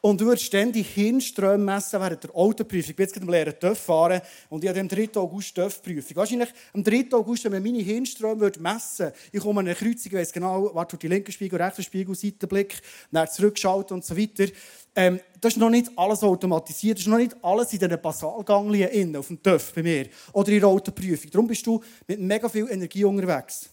und 0.05 0.19
du 0.19 0.25
wirst 0.25 0.53
dann 0.53 0.69
die 0.69 0.83
Hirnströme 0.83 1.63
messen 1.63 1.98
während 2.01 2.22
der 2.22 2.36
Autoprüfung. 2.36 2.89
Ich 2.89 2.95
bin 2.95 3.05
jetzt 3.05 3.13
gerade 3.13 3.25
am 3.25 3.31
Lehren 3.31 3.57
TÜV 3.57 3.77
fahren 3.77 4.22
und 4.50 4.62
ich 4.62 4.69
habe 4.69 4.81
am 4.81 4.89
3. 4.89 5.10
August 5.15 5.55
TÜV-Prüfung. 5.55 6.17
Wahrscheinlich 6.17 6.50
am 6.74 6.83
3. 6.83 7.05
August, 7.13 7.45
wenn 7.45 7.53
man 7.53 7.63
meine 7.63 7.77
Hirnströme 7.77 8.51
messen 8.60 9.05
würde, 9.05 9.15
ich 9.31 9.39
komme 9.39 9.62
an 9.62 9.67
eine 9.67 9.75
Kreuzung, 9.75 10.07
ich 10.07 10.13
weiss 10.13 10.33
genau, 10.33 10.72
was 10.74 10.88
die 11.00 11.07
linke 11.07 11.31
Spiegel, 11.31 11.62
rechte 11.62 11.81
Spiegel, 11.81 12.15
Seitenblick, 12.15 12.81
dann 13.13 13.29
zurückschalten 13.29 13.95
und 13.95 14.03
so 14.03 14.17
weiter. 14.17 14.51
Ähm, 14.93 15.22
das 15.39 15.53
ist 15.53 15.60
noch 15.60 15.69
nicht 15.69 15.89
alles 15.95 16.22
automatisiert, 16.22 16.98
das 16.98 17.05
ist 17.05 17.10
noch 17.10 17.17
nicht 17.17 17.38
alles 17.41 17.72
in 17.72 17.79
diesen 17.79 18.01
Basalganglien 18.01 18.89
innen, 18.89 19.15
auf 19.15 19.27
dem 19.27 19.41
TÜV 19.41 19.72
bei 19.74 19.83
mir 19.83 20.10
oder 20.33 20.50
in 20.50 20.60
der 20.60 20.67
Autoprüfung. 20.67 21.31
Darum 21.31 21.48
bist 21.48 21.65
du 21.65 21.81
mit 22.07 22.19
mega 22.19 22.50
viel 22.50 22.69
Energie 22.69 23.05
unterwegs. 23.05 23.69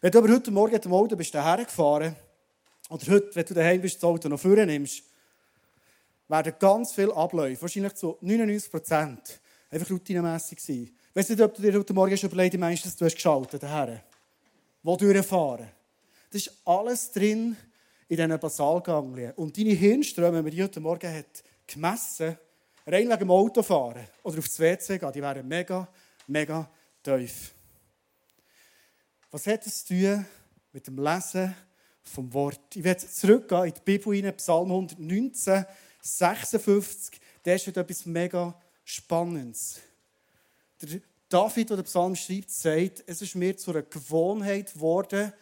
Wenn 0.00 0.10
du 0.10 0.18
aber 0.18 0.28
heute 0.28 0.50
Morgen 0.50 0.80
am 0.84 0.92
Auto 0.92 1.14
bist, 1.14 1.34
hergefahren 1.34 2.16
oder 2.90 3.06
heute, 3.06 3.30
wenn 3.32 3.46
du 3.46 3.54
daheim 3.54 3.80
bist, 3.80 3.94
das 3.94 4.02
Auto 4.02 4.28
noch 4.28 4.40
vornimmst, 4.40 5.04
werden 6.28 6.54
ganz 6.58 6.92
viele 6.92 7.14
Abläufe, 7.16 7.62
wahrscheinlich 7.62 7.94
zu 7.94 8.18
99 8.20 8.70
Prozent, 8.70 9.40
einfach 9.70 9.90
routinemässig 9.90 10.60
sein. 10.60 10.90
Weiss 11.14 11.28
nicht, 11.28 11.40
ob 11.40 11.54
du 11.54 11.62
dir 11.62 11.72
heute 11.72 11.94
Morgen 11.94 12.16
schon 12.16 12.30
überlegt 12.30 12.60
hast, 12.60 12.84
dass 12.84 12.96
du 12.96 13.04
hast 13.04 13.14
geschaltet 13.14 13.62
hast. 13.62 14.02
Wo 14.82 14.96
durchfahren. 14.96 15.68
Das 16.30 16.42
ist 16.42 16.52
alles 16.64 17.10
drin 17.10 17.56
in 18.08 18.16
diesen 18.16 18.38
Basalganglien. 18.38 19.32
Und 19.32 19.56
deine 19.56 19.70
Hirnströme, 19.70 20.42
die 20.50 20.62
heute 20.62 20.80
Morgen 20.80 21.12
hat 21.12 21.42
gemessen, 21.66 22.36
rein 22.86 23.08
wegen 23.08 23.18
dem 23.18 23.30
Autofahren 23.30 24.06
oder 24.22 24.38
aufs 24.38 24.58
WC 24.58 24.98
gehen, 24.98 25.12
die 25.12 25.22
wären 25.22 25.46
mega, 25.46 25.88
mega 26.26 26.70
tief. 27.02 27.52
Was 29.30 29.46
hat 29.46 29.66
das 29.66 29.84
zu 29.84 29.94
tun 29.94 30.26
mit 30.72 30.86
dem 30.86 30.98
Lesen 30.98 31.54
vom 32.02 32.32
Wort? 32.32 32.74
Ich 32.74 32.84
werde 32.84 33.06
zurückgehen 33.06 33.64
in 33.64 33.74
die 33.74 33.80
Bibel, 33.84 34.32
Psalm 34.32 34.70
119, 34.70 35.66
56, 36.00 37.20
da 37.42 37.54
ist 37.54 37.68
etwas 37.68 38.06
mega 38.06 38.60
Spannendes. 38.84 39.80
Der 40.80 41.00
David, 41.28 41.68
der 41.68 41.76
den 41.76 41.84
Psalm 41.84 42.16
schreibt, 42.16 42.50
sagt, 42.50 43.04
es 43.06 43.20
ist 43.20 43.34
mir 43.34 43.56
zu 43.56 43.70
einer 43.70 43.82
Gewohnheit 43.82 44.72
geworden, 44.72 45.32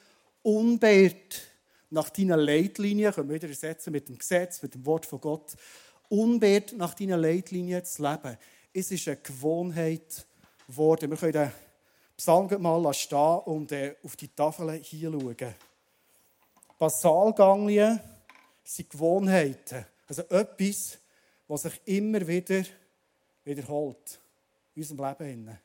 unbeirrt 0.42 1.42
nach 1.90 2.10
deinen 2.10 2.40
Leitlinien, 2.40 3.12
können 3.12 3.28
wir 3.28 3.36
wieder 3.36 3.48
ersetzen 3.48 3.92
mit 3.92 4.08
dem 4.08 4.18
Gesetz, 4.18 4.62
mit 4.62 4.74
dem 4.74 4.84
Wort 4.84 5.06
von 5.06 5.20
Gott, 5.20 5.54
unbeirrt 6.08 6.72
nach 6.72 6.94
deinen 6.94 7.20
Leitlinien 7.20 7.84
zu 7.84 8.02
leben. 8.02 8.36
Es 8.72 8.90
ist 8.90 9.06
eine 9.06 9.16
Gewohnheit 9.18 10.26
geworden. 10.66 11.10
Wir 11.10 11.16
können 11.16 11.32
den 11.32 11.52
Psalm 12.16 12.50
mal 12.60 12.94
stehen 12.94 13.38
und 13.44 13.70
äh, 13.72 13.94
auf 14.02 14.16
die 14.16 14.28
Tafel 14.28 14.72
hier 14.82 15.12
schauen. 15.12 15.54
Basalganglien 16.78 18.00
sind 18.64 18.90
Gewohnheiten. 18.90 19.86
Also 20.06 20.22
etwas, 20.22 20.98
was 21.48 21.62
sich 21.62 21.80
immer 21.84 22.26
wieder 22.26 22.64
wiederholt 23.44 24.20
in 24.74 24.82
unserem 24.82 25.16
Leben. 25.18 25.58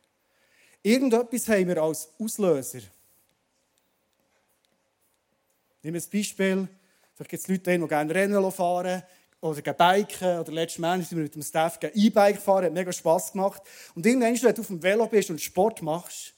Irgendetwas 0.84 1.48
haben 1.48 1.68
wir 1.68 1.82
als 1.82 2.10
Auslöser. 2.20 2.82
Nehmen 5.84 5.96
wir 5.96 6.02
ein 6.02 6.10
Beispiel. 6.12 6.68
Vielleicht 7.14 7.30
gibt 7.30 7.42
es 7.42 7.48
Leute, 7.48 7.80
die 7.80 7.88
gerne 7.88 8.16
Rennen 8.16 8.52
fahren 8.52 9.04
oder 9.42 9.74
biken. 9.74 10.40
Oder 10.40 10.52
letzten 10.52 10.82
Monat 10.82 11.06
sind 11.06 11.18
wir 11.18 11.24
mit 11.24 11.36
dem 11.36 11.42
Staff 11.42 11.80
E-Bike 11.82 12.40
fahren. 12.40 12.66
Hat 12.66 12.74
mega 12.74 12.92
Spass 12.92 13.32
gemacht. 13.32 13.62
Und 13.96 14.06
irgendwann, 14.06 14.42
wenn 14.42 14.56
du 14.56 14.62
auf 14.62 14.68
dem 14.68 14.82
Velo 14.82 15.08
bist 15.08 15.30
und 15.30 15.42
Sport 15.42 15.82
machst, 15.82 16.34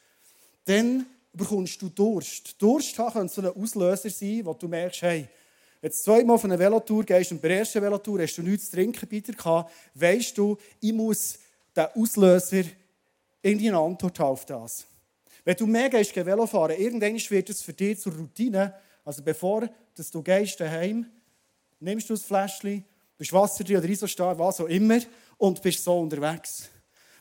dann 0.66 1.06
bekommst 1.34 1.82
du 1.82 1.90
Durst. 1.90 2.62
Durst 2.62 2.98
haben 2.98 3.14
könnte 3.14 3.34
so 3.34 3.42
ein 3.42 3.62
Auslöser 3.62 4.10
sein, 4.10 4.42
wo 4.46 4.54
du 4.54 4.68
merkst, 4.68 5.02
hey, 5.02 5.28
wenn 5.84 5.92
du 5.92 5.98
zweimal 5.98 6.36
auf 6.36 6.46
eine 6.46 6.58
Velotour 6.58 7.04
gehst 7.04 7.34
und 7.34 7.42
bei 7.42 7.50
der 7.50 7.60
ersten 7.60 7.82
Velotour 7.82 8.22
hast 8.22 8.38
du 8.38 8.42
nichts 8.42 8.70
zu 8.70 8.78
trinken 8.78 9.06
bei 9.06 9.20
dir 9.20 9.34
gehabt, 9.34 9.70
weißt 9.96 10.38
du, 10.38 10.58
ich 10.80 10.94
muss 10.94 11.38
den 11.76 11.88
Auslöser 11.94 12.64
irgendwie 13.42 13.68
eine 13.68 13.80
Antwort 13.80 14.18
auf 14.22 14.46
das. 14.46 14.86
Wenn 15.44 15.58
du 15.58 15.68
mehr 15.68 15.90
gehst, 15.90 16.16
Velo 16.16 16.48
fahren, 16.48 16.78
irgendwann 16.80 17.16
wird 17.16 17.50
es 17.50 17.62
für 17.62 17.74
dich 17.74 18.00
zur 18.00 18.14
Routine. 18.14 18.74
Also 19.04 19.22
bevor 19.22 19.70
dass 19.94 20.10
du 20.10 20.24
gehst 20.24 20.58
daheim, 20.62 21.06
nimmst 21.82 22.10
du 22.10 22.14
das 22.14 22.24
Fläschchen, 22.24 22.86
bist 23.18 23.34
Wasser 23.34 23.66
drin 23.66 23.80
oder 23.80 23.90
Isostar, 23.90 24.40
was 24.40 24.62
auch 24.62 24.68
immer, 24.68 25.00
und 25.38 25.62
bist 25.62 25.84
so 25.84 26.00
unterwegs. 26.00 26.70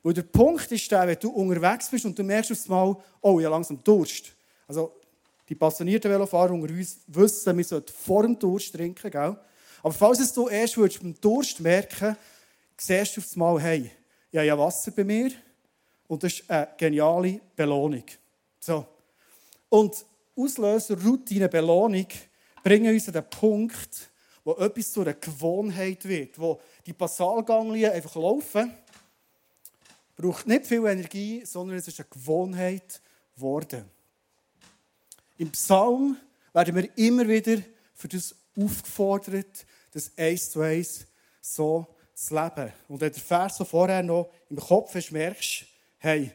Weil 0.05 0.15
der 0.15 0.23
Punkt 0.23 0.71
ist 0.71 0.89
der, 0.89 1.09
wenn 1.09 1.19
du 1.19 1.31
unterwegs 1.31 1.91
bist 1.91 2.05
und 2.05 2.17
du 2.17 2.23
merkst 2.23 2.53
auf 2.53 2.71
einmal, 2.71 2.97
oh, 3.23 3.41
ich 3.41 3.45
habe 3.45 3.57
langsam 3.57 3.83
Durst. 3.83 4.27
Also 4.69 5.02
die 5.49 5.55
passionierten 5.55 6.11
Velofahrer 6.11 6.53
unter 6.53 6.73
uns 6.73 7.01
wissen, 7.07 7.57
wir 7.57 7.65
sollten 7.65 7.93
vor 7.93 8.23
dem 8.23 8.39
Durst 8.39 8.75
trinken. 8.75 9.11
Gell? 9.11 9.37
Aber 9.83 9.93
falls 9.93 10.21
es 10.21 10.33
du 10.33 10.49
erst 10.49 10.77
würdest 10.77 11.01
beim 11.01 11.15
Durst 11.21 11.61
merken 11.61 12.17
siehst 12.77 13.17
du 13.17 13.21
auf 13.21 13.33
einmal, 13.35 13.61
hey, 13.61 13.91
ich 14.31 14.39
habe 14.39 14.47
ja 14.47 14.59
Wasser 14.59 14.91
bei 14.91 15.05
mir 15.05 15.31
und 16.09 16.23
das 16.23 16.33
ist 16.33 16.51
eine 16.51 16.69
geniale 16.77 17.41
Belohnung. 17.55 18.05
So. 18.59 18.87
Und 19.69 20.05
Auslöser, 20.37 21.01
Routine, 21.01 21.49
Belohnung 21.49 22.07
bringen 22.63 22.93
uns 22.93 23.07
an 23.07 23.15
den 23.15 23.29
Punkt, 23.29 24.11
wo 24.45 24.55
etwas 24.55 24.93
zu 24.93 25.03
einer 25.03 25.15
Gewohnheit 25.15 26.05
wird, 26.07 26.39
wo 26.39 26.61
die 26.87 26.93
Basalganglien 26.93 27.93
einfach 27.93 28.17
laufen, 28.17 28.73
braucht 30.17 30.47
nicht 30.47 30.67
viel 30.67 30.87
Energie, 30.87 31.45
sondern 31.45 31.77
es 31.77 31.89
ist 31.89 32.01
eine 32.01 32.09
Gewohnheit 32.11 33.01
geworden. 33.35 33.85
Im 35.43 35.51
Psalm 35.51 36.17
werden 36.53 36.77
wir 36.77 36.97
immer 36.97 37.27
wieder 37.27 37.61
für 37.97 38.07
das 38.07 38.33
aufgefordert, 38.57 39.67
das 39.91 40.13
eins 40.17 40.53
zu 40.53 40.61
eins 40.61 41.05
so 41.41 41.85
zu 42.15 42.35
leben. 42.35 42.73
Und 42.87 43.01
wenn 43.01 43.13
der 43.13 43.21
Vers 43.21 43.57
so 43.57 43.65
vorher 43.65 44.05
noch 44.05 44.31
im 44.49 44.59
Kopf 44.59 44.95
hast, 44.95 45.11
merkst 45.11 45.65
hey, 45.99 46.31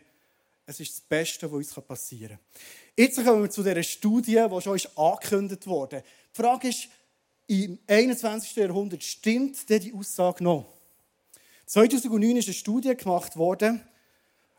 es 0.66 0.82
ist 0.82 0.92
das 0.92 1.00
Beste, 1.00 1.50
was 1.50 1.74
uns 1.74 1.88
passieren 1.88 2.32
kann. 2.32 2.40
Jetzt 2.98 3.24
kommen 3.24 3.44
wir 3.44 3.50
zu 3.50 3.64
dieser 3.64 3.82
Studie, 3.82 4.46
die 4.46 4.62
schon 4.62 4.78
angekündigt 4.98 5.66
wurde. 5.68 6.04
Die 6.34 6.42
Frage 6.42 6.68
ist, 6.68 6.90
im 7.48 7.80
21. 7.88 8.58
Jahrhundert 8.58 9.04
stimmt 9.06 9.70
denn 9.70 9.80
die 9.80 9.94
Aussage 9.94 10.44
noch? 10.44 10.66
2009 11.66 12.36
ist 12.36 12.48
eine 12.48 12.54
Studie 12.54 12.94
gemacht 12.94 13.38
worden 13.38 13.82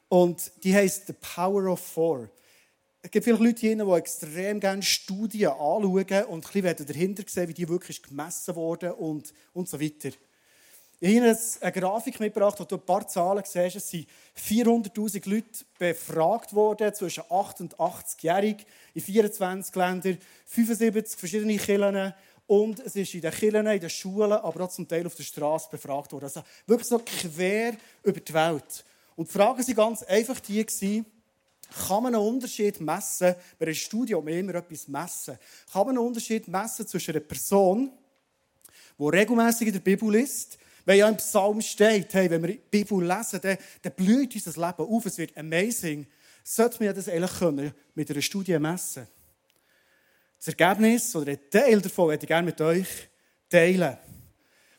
und 0.09 0.51
die 0.65 0.75
heißt 0.75 1.07
The 1.07 1.13
Power 1.13 1.71
of 1.71 1.81
Four. 1.81 2.31
Es 3.01 3.13
gibt 3.13 3.25
viele 3.25 3.37
Leute 3.37 3.61
hier, 3.61 3.77
die 3.77 3.93
extrem 3.93 4.59
gerne 4.59 4.83
Studien 4.83 5.51
anschauen 5.51 6.25
und 6.25 6.47
ein 6.47 6.63
bisschen 6.63 6.87
dahinter 6.87 7.23
sehen, 7.27 7.49
wie 7.49 7.55
die 7.55 7.69
wirklich 7.69 8.03
gemessen 8.03 8.57
wurden 8.57 8.91
und, 8.93 9.33
und 9.53 9.69
so 9.69 9.81
weiter. 9.81 10.11
Ich 11.01 11.09
habe 11.09 11.27
Ihnen 11.27 11.39
eine 11.61 11.73
Grafik 11.73 12.19
mitgebracht, 12.19 12.59
wo 12.59 12.65
du 12.65 12.75
ein 12.75 12.85
paar 12.85 13.07
Zahlen 13.07 13.45
siehst. 13.47 13.77
Es 13.77 13.89
sind 13.89 14.09
400'000 14.37 15.31
Leute 15.31 15.65
befragt 15.79 16.53
worden, 16.53 16.93
zwischen 16.93 17.23
8 17.31 17.61
und 17.61 17.77
80-jährig, 17.77 18.67
in 18.95 19.01
24 19.01 19.77
Ländern, 19.77 20.19
75 20.47 21.21
verschiedene 21.21 21.57
Kirchen 21.57 22.13
und 22.49 22.81
es 22.81 22.97
ist 22.97 23.15
in 23.15 23.21
den 23.21 23.31
Kirchen, 23.31 23.67
in 23.69 23.79
den 23.79 23.91
Schulen, 23.91 24.33
aber 24.33 24.65
auch 24.65 24.71
zum 24.71 24.89
Teil 24.89 25.07
auf 25.07 25.15
der 25.15 25.23
Straße 25.23 25.69
befragt 25.71 26.13
worden. 26.13 26.25
Also 26.25 26.43
wirklich 26.67 26.89
so 26.89 26.99
quer 26.99 27.75
über 28.03 28.19
die 28.19 28.35
Welt. 28.35 28.85
Und 29.15 29.29
die 29.29 29.33
Fragen 29.33 29.65
waren 29.65 29.75
ganz 29.75 30.03
einfach 30.03 30.41
die, 30.41 30.67
kann 31.87 32.03
man 32.03 32.15
einen 32.15 32.25
Unterschied 32.25 32.81
messen, 32.81 33.35
bei 33.59 33.67
einem 33.67 33.75
Studium 33.75 34.27
immer 34.29 34.55
etwas 34.55 34.89
messen, 34.89 35.39
kann 35.73 35.87
man 35.87 35.97
einen 35.97 36.07
Unterschied 36.07 36.49
messen 36.49 36.87
zwischen 36.87 37.13
einer 37.13 37.21
Person, 37.21 37.93
die 38.99 39.05
regelmäßig 39.05 39.69
in 39.69 39.73
der 39.75 39.81
Bibel 39.81 40.11
liest, 40.11 40.59
weil 40.85 40.99
ja 40.99 41.09
im 41.09 41.17
Psalm 41.19 41.61
steht, 41.61 42.15
hey, 42.15 42.31
wenn 42.31 42.43
wir 42.43 42.53
die 42.53 42.61
Bibel 42.71 43.07
lesen, 43.07 43.41
dann, 43.43 43.59
dann 43.83 43.93
blüht 43.93 44.35
unser 44.35 44.51
Leben 44.53 44.89
auf, 44.89 45.07
es 45.07 45.19
wird 45.19 45.37
amazing. 45.37 46.07
sollte 46.43 46.83
man 46.83 46.95
das 46.95 47.09
eigentlich 47.09 47.39
können, 47.39 47.73
mit 47.95 48.11
einer 48.11 48.23
Studie 48.23 48.59
messen? 48.59 49.07
Das 50.39 50.49
Ergebnis 50.49 51.15
oder 51.15 51.33
ein 51.33 51.51
Teil 51.51 51.81
davon 51.81 52.09
würde 52.09 52.23
ich 52.23 52.29
gerne 52.29 52.47
mit 52.47 52.61
euch 52.61 52.87
teilen. 53.51 53.99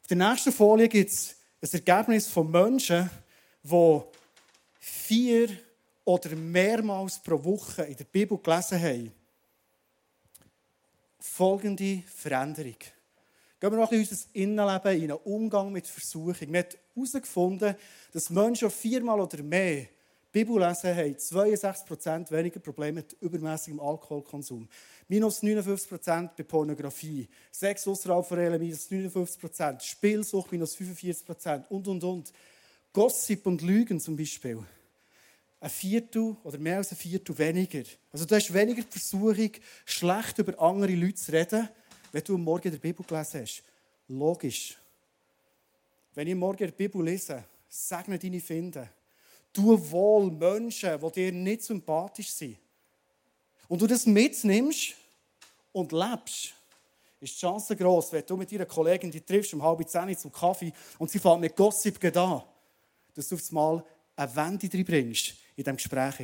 Auf 0.02 0.08
der 0.10 0.18
nächsten 0.18 0.52
Folie 0.52 0.88
gibt 0.88 1.12
es 1.12 1.36
ein 1.62 1.70
Ergebnis 1.86 2.28
von 2.28 2.50
Menschen, 2.50 3.10
die 3.62 4.02
vier 4.80 5.50
oder 6.10 6.36
mehrmals 6.36 7.20
pro 7.20 7.44
Woche 7.44 7.84
in 7.84 7.96
der 7.96 8.06
Bibel 8.06 8.40
gelesen 8.40 8.82
haben. 8.82 9.12
Folgende 11.20 12.02
Veränderung. 12.08 12.78
Gehen 13.60 13.72
wir 13.72 13.78
noch 13.78 13.92
in 13.92 14.00
unser 14.00 14.16
Innenleben, 14.34 15.04
in 15.04 15.12
einen 15.12 15.22
Umgang 15.24 15.72
mit 15.72 15.86
Versuchung. 15.86 16.52
Wir 16.52 16.64
haben 16.64 16.70
herausgefunden, 16.96 17.76
dass 18.12 18.30
Menschen 18.32 18.72
viermal 18.72 19.20
oder 19.20 19.44
mehr 19.44 19.86
Bibel 20.32 20.60
lesen 20.60 20.96
haben 20.96 21.16
62% 21.16 22.32
weniger 22.32 22.60
Probleme 22.60 23.02
mit 23.02 23.16
übermäßigem 23.22 23.80
Alkoholkonsum. 23.80 24.68
Minus 25.08 25.44
59% 25.44 26.30
bei 26.36 26.44
Pornografie. 26.44 27.28
Sex 27.52 27.88
außerhalb 27.88 28.26
von 28.26 28.40
Ehe 28.40 28.58
minus 28.58 28.90
59%. 28.90 29.82
Spielsucht 29.82 30.52
minus 30.52 30.76
45% 30.76 31.68
und, 31.70 31.88
und, 31.88 32.04
und. 32.04 32.34
Gossip 32.94 33.46
und 33.46 33.62
Lügen 33.62 34.00
zum 34.00 34.18
Beispiel. 34.18 34.64
Ein 35.62 35.70
Viertel 35.70 36.38
oder 36.44 36.58
mehr 36.58 36.78
als 36.78 36.92
ein 36.92 36.98
Viertel 36.98 37.38
weniger. 37.38 37.84
Also 38.12 38.26
du 38.26 38.36
hast 38.36 38.54
weniger 38.54 38.82
die 38.82 39.00
Versuchung, 39.00 39.52
schlecht 39.86 40.38
über 40.40 40.60
andere 40.62 40.94
Leute 40.96 41.16
zu 41.16 41.32
reden, 41.32 41.68
wenn 42.12 42.24
du 42.24 42.36
am 42.36 42.44
Morgen 42.44 42.68
in 42.68 42.72
der 42.72 42.80
Bibel 42.80 43.06
gelesen 43.06 43.42
hast. 43.42 43.64
Logisch. 44.08 44.78
Wenn 46.16 46.28
ich 46.28 46.36
morgen 46.36 46.58
der 46.58 46.72
Bibel 46.72 47.04
lese, 47.04 47.44
segne 47.68 48.18
deine 48.18 48.40
Finden 48.40 48.90
Tu 49.52 49.92
wohl 49.92 50.32
Menschen, 50.32 51.00
die 51.00 51.12
dir 51.12 51.32
nicht 51.32 51.64
sympathisch 51.64 52.30
sind. 52.30 52.58
Und 53.68 53.82
du 53.82 53.88
das 53.88 54.06
mitnimmst 54.06 54.96
und 55.72 55.92
lebst, 55.92 56.54
ist 57.20 57.36
die 57.36 57.40
Chance 57.40 57.76
groß, 57.76 58.14
wenn 58.14 58.26
du 58.26 58.38
mit 58.38 58.52
deiner 58.52 58.66
Kollegin 58.66 59.12
die 59.12 59.22
triffst 59.22 59.54
um 59.54 59.62
halb 59.62 59.88
zehn 59.88 60.18
zum 60.18 60.32
Kaffee 60.32 60.72
und 60.98 61.10
sie 61.10 61.20
fängt 61.20 61.42
mit 61.42 61.56
Gossip 61.56 62.04
an, 62.16 62.44
dass 63.14 63.28
du 63.28 63.36
auf 63.36 63.50
einmal 63.50 63.84
eine 64.16 64.36
Wende 64.36 64.70
drin 64.70 64.86
bringst 64.86 65.34
in 65.60 65.66
diesem 65.66 65.78
Gespräch. 65.78 66.20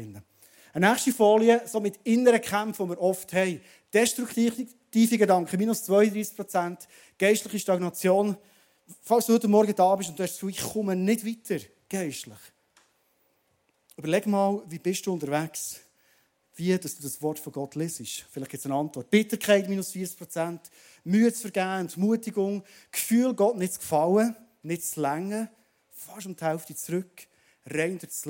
Eine 0.74 0.90
nächste 0.90 1.12
Folie, 1.12 1.62
so 1.66 1.80
mit 1.80 2.00
inneren 2.04 2.42
Kämpfen, 2.42 2.86
die 2.86 2.92
wir 2.92 3.02
oft 3.02 3.32
haben. 3.34 3.62
Destruktive 3.94 5.18
Gedanken, 5.18 5.58
minus 5.58 5.84
32 5.84 6.36
Prozent. 6.36 6.88
Geistliche 7.18 7.60
Stagnation. 7.60 8.36
Falls 9.02 9.26
du 9.26 9.34
heute 9.34 9.48
Morgen 9.48 9.76
da 9.76 9.96
bist 9.96 10.10
und 10.10 10.20
du 10.20 10.24
hast 10.24 10.38
so, 10.38 10.48
ich 10.48 10.62
komme 10.62 10.96
nicht 10.96 11.26
weiter, 11.26 11.64
geistlich. 11.90 12.38
Überleg 13.98 14.26
mal, 14.28 14.62
wie 14.68 14.80
bist 14.80 15.06
du 15.06 15.14
unterwegs? 15.14 15.82
Wie, 16.56 16.78
dass 16.78 16.96
du 16.96 17.04
das 17.04 17.22
Wort 17.22 17.40
von 17.40 17.52
Gott 17.52 17.76
lesest. 17.76 18.26
Vielleicht 18.32 18.52
gibt 18.52 18.62
es 18.62 18.66
eine 18.66 18.76
Antwort. 18.76 19.10
Bitterkeit 19.10 19.68
minus 19.68 19.92
40 19.92 20.18
Prozent. 20.18 20.62
Mühe 21.04 21.34
zu 21.34 21.42
vergehen, 21.42 21.82
Entmutigung. 21.82 22.64
Gefühl, 22.92 23.34
Gott 23.34 23.58
nicht 23.58 23.74
zu 23.74 23.80
gefallen, 23.80 24.36
nicht 24.64 24.86
zu 24.86 25.02
längen. 25.02 25.50
Fast 25.92 26.26
um 26.26 26.36
die 26.36 26.46
Hälfte 26.46 26.76
zurück. 26.76 27.28
Rein 27.66 27.98
durch 27.98 28.12
das 28.12 28.26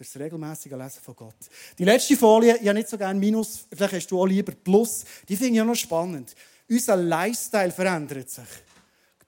Das 0.00 0.16
regelmäßige 0.16 0.72
Lesen 0.72 1.02
von 1.02 1.14
Gott. 1.14 1.36
Die 1.78 1.84
letzte 1.84 2.16
Folie, 2.16 2.56
ich 2.56 2.66
habe 2.66 2.78
nicht 2.78 2.88
so 2.88 2.96
gerne 2.96 3.20
Minus, 3.20 3.66
vielleicht 3.70 3.92
hast 3.92 4.06
du 4.10 4.18
auch 4.18 4.24
lieber 4.24 4.52
Plus. 4.52 5.04
Die 5.28 5.36
finde 5.36 5.56
ich 5.56 5.60
auch 5.60 5.66
noch 5.66 5.74
spannend. 5.74 6.34
Unser 6.70 6.96
Lifestyle 6.96 7.70
verändert 7.70 8.30
sich. 8.30 8.48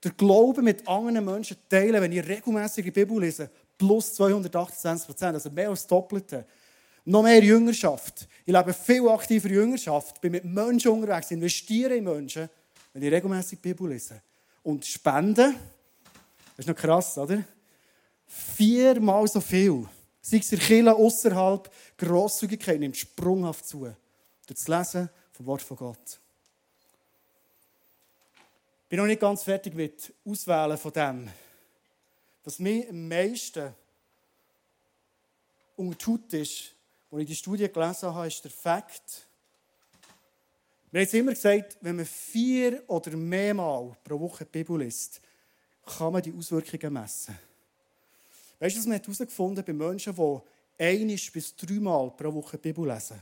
Der 0.03 0.13
Glaube 0.13 0.63
mit 0.63 0.89
anderen 0.89 1.27
Menschen 1.27 1.59
teilen, 1.69 2.01
wenn 2.01 2.11
ich 2.13 2.27
regelmäßig 2.27 2.87
die 2.87 2.91
Bibel 2.91 3.21
lese, 3.21 3.51
plus 3.77 4.15
228 4.15 5.07
Prozent, 5.07 5.35
also 5.35 5.51
mehr 5.51 5.69
als 5.69 5.81
das 5.81 5.89
Doppelte. 5.89 6.47
Noch 7.05 7.23
mehr 7.23 7.45
Jüngerschaft. 7.45 8.27
Ich 8.47 8.55
lebe 8.55 8.73
viel 8.73 9.07
aktiver 9.11 9.51
Jüngerschaft, 9.51 10.23
bin 10.23 10.33
mit 10.33 10.47
Menschen 10.47 10.93
unterwegs, 10.93 11.31
investiere 11.33 11.97
in 11.97 12.05
Menschen, 12.05 12.49
wenn 12.95 13.03
ich 13.03 13.13
regelmäßig 13.13 13.61
die 13.61 13.69
Bibel 13.69 13.91
lese. 13.91 14.23
Und 14.63 14.87
spenden, 14.87 15.55
das 16.57 16.65
ist 16.65 16.69
noch 16.69 16.77
krass, 16.77 17.19
oder? 17.19 17.45
Viermal 18.27 19.29
so 19.29 19.43
viel. 19.43 19.87
Sei 20.25 20.37
es 20.37 20.53
in 20.53 20.61
Kirche 20.61 20.95
außerhalb, 20.95 21.71
Grosszügigkeit 21.99 22.79
nimmt 22.79 22.97
sprunghaft 22.97 23.67
zu. 23.67 23.81
Durch 23.81 23.97
das 24.47 24.69
Lesen 24.69 25.11
vom 25.33 25.47
Wort 25.47 25.63
von 25.63 25.77
Gott. 25.77 26.21
Ich 28.85 28.89
bin 28.89 28.99
noch 28.99 29.07
nicht 29.07 29.21
ganz 29.21 29.43
fertig 29.43 29.75
mit 29.75 30.13
Auswählen 30.25 30.79
von 30.79 30.93
dem. 30.93 31.29
Was 32.45 32.59
mich 32.61 32.89
am 32.89 33.09
meisten 33.09 33.75
untertut 35.77 36.33
ist, 36.35 36.75
als 37.11 37.23
ich 37.23 37.27
die 37.27 37.35
Studie 37.35 37.69
gelesen 37.69 38.15
habe, 38.15 38.27
ist 38.29 38.45
der 38.45 38.51
Fakt, 38.51 39.27
wir 40.91 41.01
haben 41.01 41.05
jetzt 41.05 41.15
immer 41.15 41.33
gesagt, 41.33 41.79
wenn 41.81 41.97
man 41.97 42.05
vier 42.05 42.85
oder 42.87 43.17
mehrmal 43.17 43.97
pro 44.05 44.21
Woche 44.21 44.45
die 44.45 44.59
Bibel 44.59 44.79
liest, 44.79 45.23
kann 45.87 46.13
man 46.13 46.21
die 46.21 46.35
Auswirkungen 46.35 46.93
messen. 46.93 47.37
Weißt 48.63 48.77
du, 48.77 48.79
was 48.79 48.87
man 48.87 49.01
herausgefunden 49.01 49.65
bei 49.65 49.73
Menschen, 49.73 50.15
die 50.15 50.41
ein 50.79 51.21
bis 51.33 51.57
dreimal 51.57 52.13
pro 52.13 52.33
Woche 52.33 52.57
die 52.59 52.69
Bibel 52.69 52.87
lesen? 52.87 53.21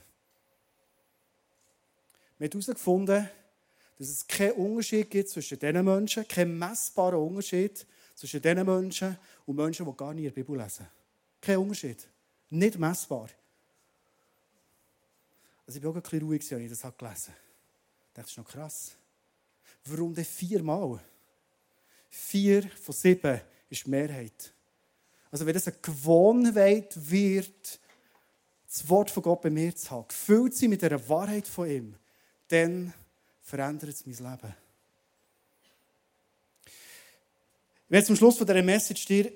Man 2.38 2.44
hat 2.44 2.53
herausgefunden, 2.53 3.26
dass 3.98 4.09
es 4.09 4.26
keinen 4.26 4.53
Unterschied 4.53 5.09
gibt 5.09 5.31
zwischen 5.31 5.59
diesen 5.59 5.83
Menschen, 5.83 6.29
keinen 6.29 6.59
messbaren 6.59 7.26
Unterschied 7.26 7.87
zwischen 8.14 8.42
diesen 8.42 8.66
Menschen 8.66 9.16
und 9.46 9.57
Menschen, 9.57 9.87
die 9.87 9.96
gar 9.96 10.12
in 10.12 10.24
der 10.24 10.31
Bibel 10.31 10.59
lesen. 10.59 10.87
Kein 11.40 11.57
Unterschied. 11.57 12.07
Nicht 12.50 12.79
messbar. 12.79 13.31
Also 15.66 15.79
ich 15.79 15.83
war 15.83 15.92
auch 15.92 15.96
ein 15.96 16.03
bisschen 16.03 16.20
ruhig, 16.20 16.53
als 16.53 16.62
ich 16.62 16.68
das 16.68 16.83
gelesen 16.98 17.33
habe. 17.33 17.40
Das 18.12 18.26
ist 18.26 18.37
noch 18.37 18.44
krass. 18.46 18.94
Warum 19.87 20.14
denn 20.14 20.22
viermal? 20.22 21.00
Vier 22.11 22.68
von 22.68 22.94
sieben 22.94 23.40
ist 23.70 23.87
die 23.87 23.88
Mehrheit. 23.88 24.53
Also 25.31 25.47
wenn 25.47 25.55
das 25.55 25.66
eine 25.66 25.77
Gewohnheit 25.81 26.93
wird, 26.97 27.79
das 28.66 28.88
Wort 28.88 29.11
von 29.11 29.23
Gott 29.23 29.43
bei 29.43 29.51
mir 29.51 29.75
zu 29.75 29.90
haben, 29.90 30.09
gefüllt 30.09 30.55
sie 30.55 30.69
mit 30.69 30.83
der 30.83 31.09
Wahrheit 31.09 31.47
von 31.47 31.69
ihm, 31.69 31.95
dann 32.49 32.93
verändert 33.43 33.90
es 33.90 34.07
mein 34.07 34.16
Leben. 34.16 34.55
Ich 36.66 37.93
werde 37.93 38.07
zum 38.07 38.16
Schluss 38.16 38.38
von 38.38 38.47
dieser 38.47 38.62
Message 38.62 39.05
dir 39.07 39.33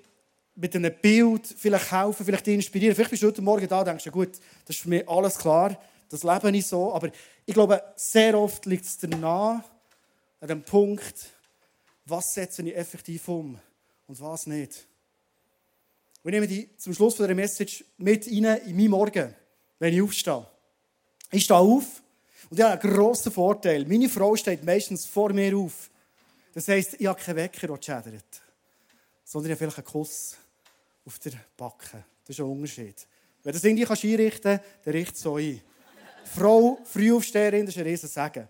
mit 0.54 0.74
einem 0.76 0.94
Bild 1.00 1.46
vielleicht 1.46 1.90
helfen, 1.90 2.24
vielleicht 2.24 2.46
dich 2.46 2.54
inspirieren. 2.54 2.94
Vielleicht 2.94 3.10
bist 3.10 3.22
du 3.22 3.26
heute 3.26 3.42
Morgen 3.42 3.66
da 3.66 3.80
und 3.80 3.86
denkst, 3.86 4.06
ja 4.06 4.12
gut, 4.12 4.38
das 4.64 4.76
ist 4.76 4.82
für 4.82 4.88
mich 4.88 5.08
alles 5.08 5.36
klar, 5.36 5.76
das 6.08 6.22
lebe 6.22 6.56
ich 6.56 6.66
so. 6.66 6.92
Aber 6.94 7.10
ich 7.44 7.54
glaube, 7.54 7.82
sehr 7.96 8.38
oft 8.38 8.64
liegt 8.66 8.84
es 8.84 8.98
danach, 8.98 9.64
an 10.40 10.48
dem 10.48 10.62
Punkt, 10.62 11.30
was 12.04 12.34
setze 12.34 12.62
ich 12.62 12.76
effektiv 12.76 13.26
um 13.28 13.58
und 14.06 14.20
was 14.20 14.46
nicht. 14.46 14.86
Und 16.24 16.32
ich 16.32 16.40
nehme 16.40 16.48
dich 16.48 16.68
zum 16.78 16.92
Schluss 16.94 17.14
von 17.14 17.26
dieser 17.26 17.36
Message 17.36 17.84
mit 17.98 18.26
rein 18.26 18.60
in 18.66 18.76
meinen 18.76 18.90
Morgen, 18.90 19.34
wenn 19.78 19.94
ich 19.94 20.02
aufstehe. 20.02 20.44
Ich 21.30 21.44
stehe 21.44 21.60
auf 21.60 22.02
und 22.50 22.58
ich 22.58 22.64
habe 22.64 22.80
einen 22.80 22.94
grossen 22.94 23.30
Vorteil. 23.30 23.84
Meine 23.84 24.08
Frau 24.08 24.34
steht 24.34 24.64
meistens 24.64 25.06
vor 25.06 25.32
mir 25.32 25.56
auf. 25.56 25.90
Das 26.54 26.66
heisst, 26.66 26.96
ich 26.98 27.06
habe 27.06 27.20
keinen 27.20 27.36
Wecker, 27.36 27.68
der 27.68 27.78
schädert 27.80 28.24
sondern 29.24 29.50
ich 29.50 29.60
habe 29.60 29.70
vielleicht 29.70 29.78
einen 29.78 29.92
Kuss 29.92 30.36
auf 31.04 31.18
der 31.18 31.32
Backe. 31.56 32.04
Das 32.24 32.36
ist 32.36 32.40
ein 32.40 32.46
Unterschied. 32.46 32.94
Wenn 33.42 33.52
du 33.52 33.58
das 33.58 33.64
irgendwie 33.64 33.84
einrichten 33.84 34.42
kannst, 34.42 34.64
dann 34.84 34.92
richte 34.92 35.14
es 35.14 35.20
so 35.20 35.36
ein. 35.36 35.60
Frau, 36.36 36.78
Frühaufsteherin, 36.84 37.66
das 37.66 37.74
ist 37.74 37.80
ein 37.80 37.86
riesen 37.86 38.08
Segen. 38.08 38.48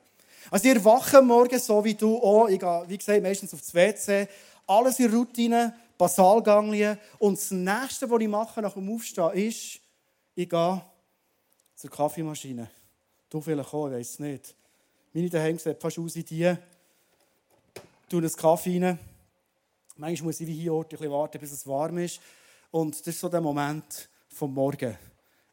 Also 0.51 0.69
ihr 0.69 0.85
wachen 0.85 1.27
morgen 1.27 1.59
so 1.59 1.83
wie 1.85 1.95
du 1.95 2.19
auch. 2.19 2.49
Ich 2.49 2.61
gehe, 2.61 2.85
wie 2.87 2.99
gesagt, 2.99 3.23
meistens 3.23 3.55
aufs 3.55 3.75
WC. 3.75 4.29
Alles 4.67 5.01
in 5.01 5.13
Routine, 5.13 5.75
Basalganglien. 5.99 6.99
Und 7.19 7.39
das 7.39 7.51
Nächste, 7.51 8.11
was 8.11 8.21
ich 8.21 8.29
mache 8.29 8.63
nach 8.63 8.75
dem 8.75 8.95
Aufstehen, 8.95 9.31
ist, 9.33 9.81
ich 10.35 10.49
gehe 10.49 10.83
zur 11.75 11.91
Kaffeemaschine. 11.91 12.71
Du 13.31 13.41
vielleicht 13.41 13.73
auch, 13.73 13.89
ich 13.89 13.95
weiß 13.95 14.11
es 14.11 14.19
nicht. 14.19 14.55
Meine 15.13 15.31
daheim 15.31 15.59
sieht 15.59 15.81
fast 15.81 15.99
aus 15.99 16.17
wie 16.17 16.25
die. 16.25 16.57
Tue 18.09 18.21
einen 18.21 18.33
Kaffee 18.33 18.85
rein 18.85 18.99
Manchmal 19.97 20.27
muss 20.27 20.41
ich 20.41 20.47
wie 20.49 20.55
hier 20.55 20.73
ein 20.73 20.89
bisschen 20.89 21.11
warten, 21.11 21.39
bis 21.39 21.53
es 21.53 21.67
warm 21.67 21.99
ist. 21.99 22.21
Und 22.73 22.99
das 22.99 23.07
ist 23.07 23.21
so 23.21 23.29
der 23.29 23.41
Moment 23.41 24.09
vom 24.29 24.53
Morgen. 24.53 24.97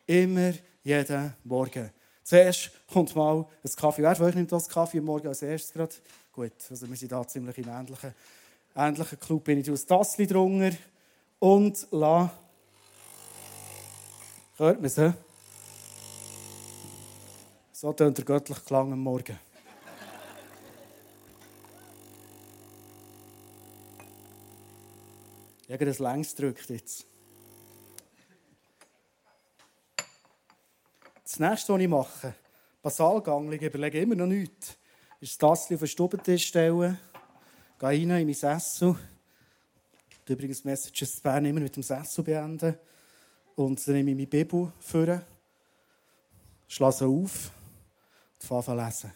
Immer, 0.08 0.54
jeden 0.84 1.34
Morgen. 1.44 1.92
Zuerst 2.24 2.72
kommt 2.92 3.16
mal 3.16 3.46
ein 3.64 3.72
Kaffee. 3.76 4.02
Wer 4.02 4.16
von 4.16 4.26
euch 4.26 4.36
nimmt 4.36 4.52
das 4.52 4.68
Kaffee 4.68 4.98
am 4.98 5.06
Morgen 5.06 5.28
als 5.28 5.44
erstes 5.44 5.74
gerade? 5.74 5.94
Gut, 6.32 6.54
also 6.70 6.90
wir 6.90 6.96
sind 6.96 7.12
da 7.12 7.28
ziemlich 7.28 7.58
im 7.60 7.70
ähnlichen, 7.70 8.14
ähnlichen 8.76 9.20
Club. 9.20 9.44
Bin 9.44 9.60
ich 9.60 9.72
aus 9.72 9.86
Tassli 9.86 10.28
drunter 10.28 10.76
und 11.40 11.88
la. 11.92 12.32
Hört 14.58 14.78
man 14.78 14.86
es? 14.86 15.00
So 17.72 17.94
tönt 17.94 18.18
der 18.18 18.26
göttliche 18.26 18.62
Klang 18.62 18.94
am 18.94 19.00
Morgen. 19.00 19.40
Ich 25.68 25.74
habe 25.74 25.86
das 25.86 26.00
längs 26.00 26.36
gedrückt 26.36 26.70
jetzt. 26.70 27.06
das 31.32 31.40
nächste, 31.40 31.74
was 31.74 31.82
ich 31.82 31.88
mache, 31.88 32.34
Basalgang, 32.82 33.50
ich 33.54 33.62
überlege 33.62 34.02
immer 34.02 34.16
noch 34.16 34.26
nichts, 34.26 34.76
ist 35.22 35.32
das 35.32 35.38
Tassel 35.38 35.76
auf 35.76 35.80
den 35.80 35.88
Stubentisch 35.88 36.48
stellen, 36.48 36.98
gehe 37.82 37.90
rein 37.90 38.12
in 38.12 38.28
mein 38.28 38.34
Sessel, 38.36 38.96
übrigens 40.28 40.64
Messages 40.64 41.16
zu 41.16 41.22
Bern 41.22 41.46
immer 41.46 41.62
mit 41.62 41.76
dem 41.76 41.82
Sessel 41.82 42.24
beenden 42.24 42.78
und 43.56 43.88
dann 43.88 43.96
nehme 43.96 44.12
ich 44.12 44.18
meine 44.18 44.28
Bibel 44.28 44.72
vor, 44.80 45.22
schlage 46.68 46.96
sie 46.96 47.06
auf 47.06 47.52
und 48.34 48.44
fange 48.48 48.68
an 48.68 48.86
lesen. 48.86 49.12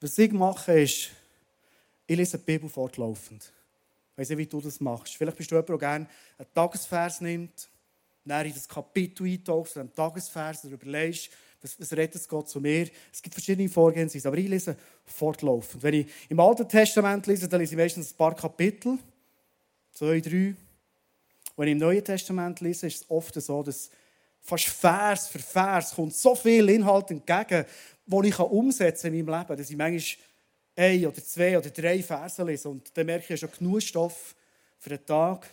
Was 0.00 0.18
ich 0.18 0.32
mache, 0.32 0.80
ist, 0.80 1.10
ich 2.08 2.16
lese 2.16 2.38
die 2.38 2.44
Bibel 2.44 2.68
fortlaufend. 2.68 3.52
Ich 4.12 4.18
weiß 4.18 4.30
nicht, 4.30 4.38
wie 4.38 4.46
du 4.46 4.60
das 4.60 4.80
machst. 4.80 5.14
Vielleicht 5.16 5.36
bist 5.36 5.50
du 5.50 5.54
jemand, 5.54 5.68
der 5.68 5.78
gerne 5.78 6.08
einen 6.38 6.52
Tagesvers 6.52 7.20
nimmt, 7.20 7.68
dann 8.24 8.46
in 8.46 8.52
das 8.52 8.68
Kapitel 8.68 9.26
eintauchst, 9.26 9.78
einen 9.78 9.94
Tagesvers, 9.94 10.64
und 10.64 10.72
überlegst, 10.72 11.30
was, 11.60 11.78
was 11.78 11.92
redet 11.92 12.28
Gott 12.28 12.48
zu 12.48 12.60
mir. 12.60 12.88
Es 13.12 13.22
gibt 13.22 13.34
verschiedene 13.34 13.68
Vorgehensweisen, 13.68 14.28
aber 14.28 14.38
ich 14.38 14.48
lese 14.48 14.76
fortlaufend. 15.04 15.82
Wenn 15.82 15.94
ich 15.94 16.06
im 16.28 16.38
Alten 16.40 16.68
Testament 16.68 17.26
lese, 17.26 17.48
dann 17.48 17.60
lese 17.60 17.74
ich 17.74 17.78
meistens 17.78 18.12
ein 18.12 18.16
paar 18.16 18.34
Kapitel, 18.34 18.98
zwei, 19.92 20.20
drei. 20.20 20.54
Wenn 21.56 21.68
ich 21.68 21.72
im 21.72 21.78
Neuen 21.78 22.04
Testament 22.04 22.60
lese, 22.60 22.86
ist 22.86 23.02
es 23.02 23.10
oft 23.10 23.34
so, 23.34 23.62
dass 23.62 23.90
fast 24.40 24.66
Vers 24.66 25.28
für 25.28 25.40
Vers 25.40 25.94
kommt 25.94 26.14
so 26.14 26.34
viel 26.34 26.68
Inhalt 26.68 27.10
entgegen, 27.10 27.64
die 28.06 28.28
ich 28.28 28.38
umsetzen 28.38 29.10
kann 29.10 29.18
in 29.18 29.26
meinem 29.26 29.40
Leben, 29.40 29.56
dass 29.58 29.70
ich 29.70 29.76
manchmal 29.76 30.24
ein 30.76 31.06
oder 31.06 31.24
zwei 31.24 31.58
oder 31.58 31.70
drei 31.70 32.02
Verse 32.02 32.42
lese 32.44 32.68
und 32.68 32.96
dann 32.96 33.06
merke 33.06 33.34
ich 33.34 33.40
schon 33.40 33.50
genug 33.50 33.82
Stoff 33.82 34.36
für 34.78 34.90
den 34.90 35.04
Tag, 35.04 35.48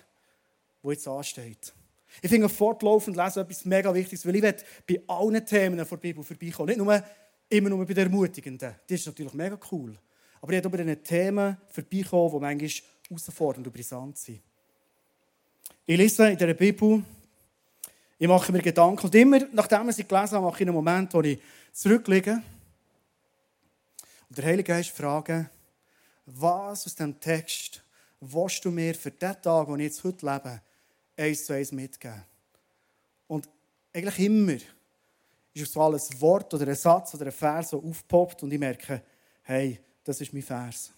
der 0.83 0.91
jetzt 0.91 1.07
ansteht. 1.07 1.73
Ich 2.21 2.29
finde 2.29 2.49
fortlaufend 2.49 3.17
lesen 3.17 3.39
etwas 3.39 3.65
mega 3.65 3.93
Wichtiges, 3.93 4.25
weil 4.25 4.35
ich 4.35 4.55
bei 4.87 5.01
allen 5.07 5.45
Themen 5.45 5.77
der 5.77 5.85
Bibel 5.85 6.23
vorbeikommen. 6.23 6.67
Nicht 6.67 6.77
nur 6.77 7.03
immer 7.49 7.69
nur 7.69 7.85
bei 7.85 7.93
den 7.93 8.07
Ermutigenden. 8.07 8.75
Das 8.87 8.99
ist 8.99 9.05
natürlich 9.05 9.33
mega 9.33 9.57
cool. 9.71 9.97
Aber 10.41 10.53
ich 10.53 10.65
auch 10.65 10.69
bei 10.69 10.77
den 10.77 11.03
Themen 11.03 11.57
vorbeikommen, 11.67 12.31
die 12.31 12.39
manchmal 12.39 12.69
herausfordernd 13.09 13.67
und 13.67 13.73
brisant 13.73 14.17
sind. 14.17 14.41
Ich 15.85 15.97
lese 15.97 16.29
in 16.29 16.37
der 16.37 16.53
Bibel, 16.53 17.03
ich 18.17 18.27
mache 18.27 18.51
mir 18.51 18.61
Gedanken 18.61 19.05
und 19.05 19.15
immer, 19.15 19.39
nachdem 19.51 19.89
ich 19.89 19.97
sie 19.97 20.07
gelesen 20.07 20.35
habe, 20.35 20.45
mache 20.45 20.63
ich 20.63 20.67
einen 20.67 20.75
Moment, 20.75 21.13
wo 21.13 21.21
ich 21.21 21.39
zurückliege 21.73 22.41
und 24.29 24.37
der 24.37 24.45
Heilige 24.45 24.73
Geist 24.73 24.89
frage, 24.89 25.49
was 26.25 26.85
aus 26.85 26.95
diesem 26.95 27.19
Text 27.19 27.83
willst 28.19 28.65
du 28.65 28.71
mir 28.71 28.95
für 28.95 29.11
den 29.11 29.41
Tag, 29.41 29.67
den 29.67 29.79
ich 29.79 29.85
jetzt 29.85 30.03
heute 30.03 30.25
lebe, 30.25 30.61
eins 31.17 31.45
zu 31.45 31.53
eins 31.53 31.71
mitgeben? 31.71 32.23
Und 33.27 33.49
eigentlich 33.93 34.19
immer 34.19 34.57
ist 35.53 35.71
so 35.71 35.81
alles 35.81 36.11
ein 36.11 36.21
Wort 36.21 36.53
oder 36.53 36.67
ein 36.67 36.75
Satz 36.75 37.15
oder 37.15 37.27
ein 37.27 37.31
Vers 37.31 37.69
so 37.69 37.81
aufgepoppt 37.81 38.43
und 38.43 38.51
ich 38.51 38.59
merke, 38.59 39.01
hey, 39.43 39.79
das 40.03 40.19
ist 40.21 40.33
mein 40.33 40.43
Vers. 40.43 40.91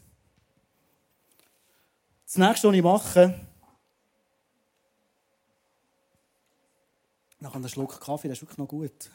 Das 2.26 2.38
nächste, 2.38 2.68
was 2.68 2.76
ich 2.76 2.84
mache, 2.84 3.48
nach 7.40 7.56
einem 7.56 7.70
Schluck 7.70 8.02
Kaffee, 8.02 8.28
das 8.28 8.38
ist 8.38 8.42
wirklich 8.42 8.58
noch 8.58 8.68
gut. 8.68 9.12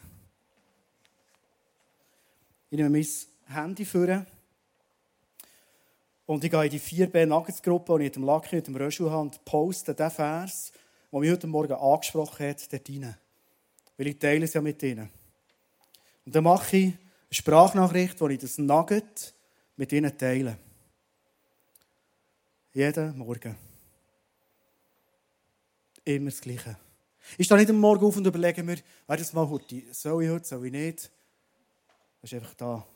Ich 2.70 2.78
nehme 2.78 2.88
mein 2.88 3.06
Handy 3.54 3.84
führen 3.84 4.26
und 6.24 6.42
ich 6.42 6.50
gehe 6.50 6.64
in 6.64 6.70
die 6.70 6.80
4B 6.80 7.26
Nuggets 7.26 7.62
Gruppe, 7.62 7.98
die 7.98 8.04
ich 8.04 8.10
mit 8.10 8.16
dem 8.16 8.24
Lucky 8.24 8.56
und 8.56 8.66
dem 8.68 8.76
Röschel 8.76 9.10
habe, 9.10 9.22
und 9.22 9.44
poste 9.44 9.94
den 9.94 10.10
Vers, 10.10 10.72
der 11.12 11.20
mich 11.20 11.30
heute 11.30 11.46
Morgen 11.46 11.74
angesprochen 11.74 12.48
hat, 12.48 12.72
dort 12.72 12.88
rein. 12.88 13.16
Weil 13.96 14.06
ich 14.06 14.18
teile 14.18 14.44
es 14.44 14.54
ja 14.54 14.60
mit 14.60 14.82
ihnen. 14.82 15.10
Und 16.24 16.34
dann 16.34 16.44
mache 16.44 16.76
ich 16.76 16.84
eine 16.86 16.96
Sprachnachricht, 17.30 18.20
wo 18.20 18.28
ich 18.28 18.38
das 18.38 18.56
Nugget 18.58 19.34
mit 19.76 19.92
ihnen 19.92 20.16
teile. 20.16 20.56
Jeden 22.72 23.18
Morgen. 23.18 23.54
Immer 26.04 26.30
das 26.30 26.40
Gleiche. 26.40 26.76
Ich 27.36 27.46
stehe 27.46 27.60
nicht 27.60 27.70
am 27.70 27.78
Morgen 27.78 28.04
auf 28.04 28.16
und 28.16 28.26
überlege 28.26 28.62
mir, 28.62 28.78
wer 29.06 29.16
das 29.16 29.32
mal 29.32 29.48
heute, 29.48 29.82
soll 29.92 30.24
ich 30.24 30.30
heute, 30.30 30.46
soll 30.46 30.66
ich 30.66 30.72
nicht? 30.72 31.10
Das 32.20 32.32
ist 32.32 32.34
einfach 32.34 32.54
da. 32.54 32.86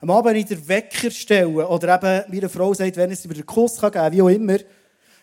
Am 0.00 0.10
Abend 0.10 0.36
in 0.36 0.46
den 0.46 0.68
Wecker 0.68 1.10
stellen 1.10 1.54
oder 1.54 1.94
eben, 1.94 2.32
wie 2.32 2.38
eine 2.38 2.48
Frau 2.48 2.72
sagt, 2.74 2.96
wenn 2.96 3.10
es 3.10 3.24
über 3.24 3.34
den 3.34 3.46
Kuss 3.46 3.80
geben 3.80 3.92
kann, 3.92 4.12
wie 4.12 4.22
auch 4.22 4.28
immer, 4.28 4.58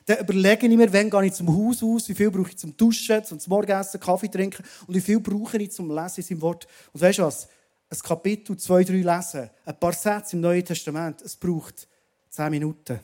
dann 0.05 0.19
überlege 0.19 0.67
ich 0.67 0.77
mir, 0.77 0.91
wann 0.91 1.09
gehe 1.09 1.25
ich 1.25 1.33
zum 1.33 1.47
Haus 1.47 1.81
aus, 1.81 2.09
wie 2.09 2.15
viel 2.15 2.29
brauche 2.29 2.49
ich 2.49 2.57
zum 2.57 2.75
Duschen, 2.75 3.23
zum 3.23 3.39
Morgenessen, 3.47 3.99
Kaffee 3.99 4.27
trinken 4.27 4.63
und 4.87 4.95
wie 4.95 5.01
viel 5.01 5.19
brauche 5.19 5.57
ich 5.57 5.71
zum 5.71 5.89
Lesen 5.89 6.17
in 6.17 6.23
seinem 6.23 6.41
Wort. 6.41 6.67
Und 6.91 7.01
weißt 7.01 7.19
du 7.19 7.23
was? 7.23 7.47
Ein 7.89 7.99
Kapitel, 7.99 8.57
zwei, 8.57 8.83
drei 8.83 9.01
lesen, 9.01 9.49
ein 9.65 9.79
paar 9.79 9.93
Sätze 9.93 10.35
im 10.35 10.41
Neuen 10.41 10.65
Testament, 10.65 11.21
es 11.21 11.35
braucht 11.35 11.87
zehn 12.29 12.49
Minuten. 12.49 12.99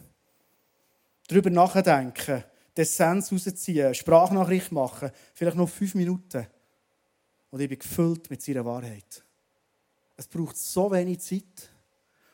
Darüber 1.27 1.51
nachdenken, 1.51 2.43
den 2.75 2.81
Essenz 2.81 3.31
rausziehen, 3.31 3.93
Sprachnachricht 3.93 4.71
machen, 4.71 5.11
vielleicht 5.33 5.57
noch 5.57 5.69
fünf 5.69 5.93
Minuten. 5.93 6.47
Und 7.51 7.61
ich 7.61 7.69
bin 7.69 7.79
gefüllt 7.79 8.29
mit 8.29 8.41
seiner 8.41 8.65
Wahrheit. 8.65 9.23
Es 10.17 10.27
braucht 10.27 10.57
so 10.57 10.91
wenig 10.91 11.19
Zeit. 11.19 11.69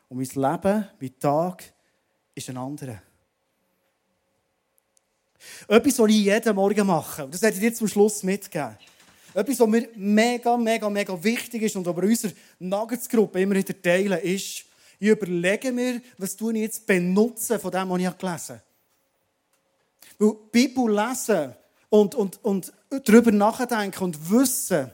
Und 0.07 0.17
mein 0.17 0.27
Leben, 0.27 0.87
mein 0.99 1.19
Tag, 1.19 1.63
ist 2.33 2.49
ein 2.49 2.57
anderer. 2.57 3.01
Etwas, 5.67 5.99
was 5.99 6.09
ich 6.09 6.15
jeden 6.15 6.55
Morgen 6.55 6.87
mache, 6.87 7.25
und 7.25 7.33
das 7.33 7.41
werde 7.41 7.55
ich 7.55 7.61
dir 7.61 7.73
zum 7.73 7.87
Schluss 7.87 8.23
mitgeben. 8.23 8.77
Etwas, 9.33 9.59
was 9.59 9.67
mir 9.67 9.89
mega, 9.95 10.55
mega, 10.55 10.89
mega 10.89 11.23
wichtig 11.23 11.63
ist 11.63 11.75
und 11.75 11.85
was 11.85 11.95
wir 11.95 12.03
unserer 12.03 12.31
Nuggets-Gruppe 12.59 13.41
immer 13.41 13.55
wieder 13.55 13.81
teilen, 13.81 14.19
ist, 14.19 14.65
ich 14.97 15.09
überlege 15.09 15.71
mir, 15.73 16.01
was 16.17 16.35
ich 16.39 16.55
jetzt 16.55 16.85
benutzen 16.85 17.59
von 17.59 17.71
dem, 17.71 17.89
was 17.89 17.99
ich 17.99 18.17
gelesen 18.17 18.55
habe. 18.55 18.61
Weil 20.17 20.35
Bibel 20.51 20.89
lesen 20.89 21.53
und, 21.89 22.15
und, 22.15 22.43
und 22.43 22.71
darüber 23.03 23.31
nachdenken 23.31 24.03
und 24.05 24.31
wissen, 24.31 24.89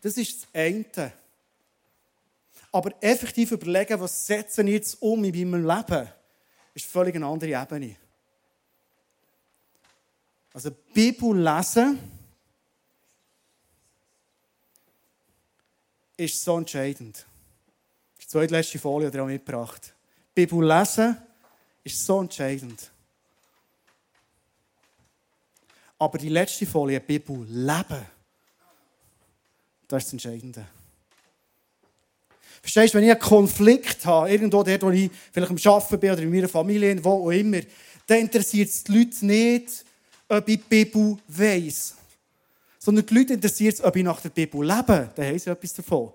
das 0.00 0.16
ist 0.16 0.42
das 0.42 0.48
eine. 0.54 1.12
Aber 2.72 2.92
effektiv 3.00 3.52
überlegen, 3.52 4.00
was 4.00 4.26
setze 4.26 4.62
ich 4.62 4.68
jetzt 4.68 5.02
um 5.02 5.22
in 5.24 5.50
meinem 5.50 5.66
Leben, 5.66 6.08
ist 6.74 6.86
völlig 6.86 7.14
eine 7.14 7.26
andere 7.26 7.50
Ebene. 7.50 7.96
Also 10.56 10.70
Bibel 10.70 11.38
lesen 11.38 11.98
ist 16.16 16.42
so 16.42 16.56
entscheidend. 16.56 17.26
Die 18.22 18.26
zweitletzte 18.26 18.78
Folie 18.78 19.10
er 19.10 19.22
auch 19.22 19.26
mitgebracht. 19.26 19.92
Bibel 20.34 20.66
lesen 20.66 21.18
ist 21.84 22.02
so 22.06 22.22
entscheidend. 22.22 22.90
Aber 25.98 26.16
die 26.16 26.30
letzte 26.30 26.64
Folie, 26.64 27.00
Bibel 27.00 27.44
leben, 27.46 28.06
das 29.88 30.04
ist 30.04 30.06
das 30.06 30.12
Entscheidende. 30.14 30.66
Verstehst 32.62 32.94
du, 32.94 32.96
wenn 32.96 33.04
ich 33.04 33.10
einen 33.10 33.20
Konflikt 33.20 34.06
habe, 34.06 34.30
irgendwo 34.30 34.62
dort, 34.62 34.82
wo 34.82 34.88
ich 34.88 35.10
vielleicht 35.32 35.50
am 35.50 35.72
Arbeiten 35.74 36.00
bin 36.00 36.10
oder 36.12 36.22
in 36.22 36.30
meiner 36.30 36.48
Familie, 36.48 37.04
wo 37.04 37.26
auch 37.26 37.30
immer, 37.30 37.60
dann 38.06 38.20
interessiert 38.20 38.70
es 38.70 38.84
die 38.84 38.92
Leute 38.96 39.26
nicht, 39.26 39.84
ob 40.28 40.48
ich 40.48 40.60
die 40.60 40.84
Bibel 40.84 41.18
weiss. 41.28 41.94
Sondern 42.78 43.06
die 43.06 43.14
Leute 43.14 43.34
interessiert 43.34 43.74
es, 43.74 43.84
ob 43.84 43.96
ich 43.96 44.04
nach 44.04 44.20
der 44.20 44.30
Bibel 44.30 44.64
lebe. 44.64 45.10
Dann 45.14 45.26
haben 45.26 45.38
sie 45.38 45.50
etwas 45.50 45.74
davon. 45.74 46.12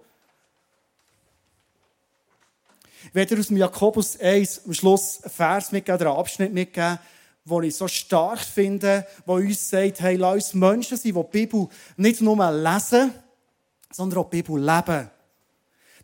Ich 3.04 3.16
werde 3.16 3.38
aus 3.38 3.48
dem 3.48 3.58
Jakobus 3.58 4.20
1 4.20 4.66
am 4.66 4.74
Schluss 4.74 5.22
einen 5.24 5.32
Vers 5.32 5.72
mitgeben, 5.72 6.00
oder 6.02 6.12
einen 6.12 6.20
Abschnitt 6.20 6.54
mitgeben, 6.54 7.00
den 7.46 7.64
ich 7.64 7.76
so 7.76 7.88
stark 7.88 8.40
finde, 8.40 9.06
wo 9.26 9.36
uns 9.36 9.70
sagt, 9.70 10.00
hey, 10.02 10.16
lass 10.16 10.36
uns 10.36 10.54
Menschen 10.54 10.98
sein, 10.98 11.14
die 11.14 11.20
die 11.20 11.32
Bibel 11.32 11.68
nicht 11.98 12.22
nur 12.22 12.52
lesen, 12.52 13.14
sondern 13.92 14.20
auch 14.20 14.30
die 14.30 14.42
Bibel 14.42 14.64
leben. 14.64 15.10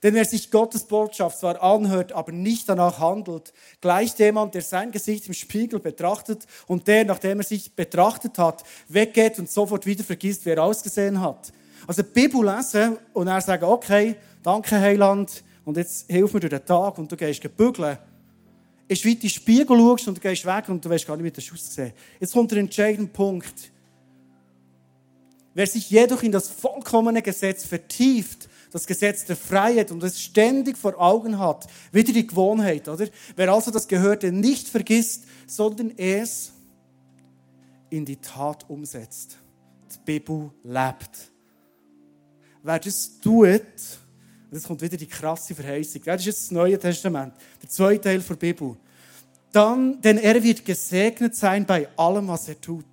Denn 0.04 0.14
wer 0.14 0.26
sich 0.26 0.52
Gottes 0.52 0.84
Botschaft 0.84 1.40
zwar 1.40 1.62
anhört, 1.62 2.12
aber 2.12 2.32
nicht 2.32 2.70
danach 2.70 3.00
handelt, 3.00 3.54
gleicht 3.82 4.20
jemand, 4.20 4.54
der 4.54 4.62
sein 4.62 4.92
Gesicht 4.92 5.28
im 5.28 5.34
Spiegel 5.34 5.80
betrachtet 5.80 6.46
und 6.68 6.88
der, 6.88 7.06
nachdem 7.06 7.40
er 7.40 7.46
sich 7.46 7.74
betrachtet 7.74 8.38
hat, 8.38 8.64
weggeht 8.88 9.40
und 9.40 9.50
sofort 9.50 9.86
wieder 9.86 10.04
vergisst, 10.04 10.46
wer 10.46 10.58
er 10.58 10.64
ausgesehen 10.64 11.20
hat. 11.20 11.52
Also 11.88 12.04
die 12.04 12.10
Bibel 12.10 12.46
lesen 12.46 12.98
und 13.14 13.28
er 13.28 13.42
sagen, 13.42 13.64
okay, 13.66 14.16
danke 14.44 14.80
Heiland, 14.80 15.44
und 15.68 15.76
jetzt 15.76 16.10
hilf 16.10 16.34
mir 16.34 16.40
durch 16.40 16.52
den 16.52 16.66
Tag 16.66 16.98
und 16.98 17.12
du 17.12 17.18
gehst 17.18 17.42
gebügeln. 17.42 17.98
Ist 18.88 19.04
wie 19.04 19.12
in 19.12 19.20
den 19.20 19.30
Spiegel 19.30 19.78
schaust 19.78 20.08
und 20.08 20.16
du 20.16 20.22
gehst 20.22 20.46
weg 20.46 20.70
und 20.70 20.84
du 20.84 20.90
weißt 20.90 21.06
gar 21.06 21.18
nicht, 21.18 21.26
wie 21.26 21.32
das 21.32 21.52
aussehen. 21.52 21.92
Jetzt 22.22 22.32
kommt 22.32 22.52
der 22.52 22.60
entscheidende 22.60 23.12
Punkt. 23.12 23.70
Wer 25.54 25.68
sich 25.68 25.90
jedoch 25.90 26.24
in 26.24 26.32
das 26.32 26.48
vollkommene 26.48 27.22
Gesetz 27.22 27.66
vertieft, 27.66 28.48
das 28.72 28.86
Gesetz 28.86 29.26
der 29.26 29.36
Freiheit 29.36 29.92
und 29.92 30.04
es 30.04 30.22
ständig 30.22 30.78
vor 30.78 31.00
Augen 31.00 31.40
hat, 31.40 31.68
wieder 31.92 32.14
die 32.14 32.28
Gewohnheit, 32.28 32.88
oder? 32.88 33.08
Wer 33.36 33.54
also 33.54 33.72
das 33.72 33.88
Gehörte 33.88 34.32
nicht 34.32 34.68
vergisst, 34.68 35.26
sondern 35.46 35.92
es 35.98 36.52
in 37.90 38.06
die 38.06 38.18
Tat 38.18 38.70
umsetzt. 38.70 39.38
Die 39.94 40.00
Bibel 40.06 40.52
lebt. 40.64 41.32
wer 42.62 42.80
das 42.80 43.20
tut, 43.20 43.62
und 44.50 44.54
jetzt 44.58 44.68
kommt 44.68 44.82
wieder 44.82 44.98
die 44.98 45.08
krasse 45.08 45.54
Verheißung. 45.54 46.02
Das 46.06 46.22
ist 46.22 46.26
jetzt 46.28 46.42
das 46.44 46.52
Neue 46.52 46.80
Testament, 46.80 47.34
der 47.62 47.70
zweite 47.70 48.02
Teil 48.02 48.20
der 48.20 48.36
Bibel. 48.36 48.78
Dann, 49.52 50.02
denn 50.02 50.18
er 50.18 50.42
wird 50.42 50.64
gesegnet 50.64 51.36
sein 51.36 51.66
bei 51.66 51.88
allem, 51.98 52.28
was 52.28 52.48
er 52.48 52.60
tut. 52.60 52.86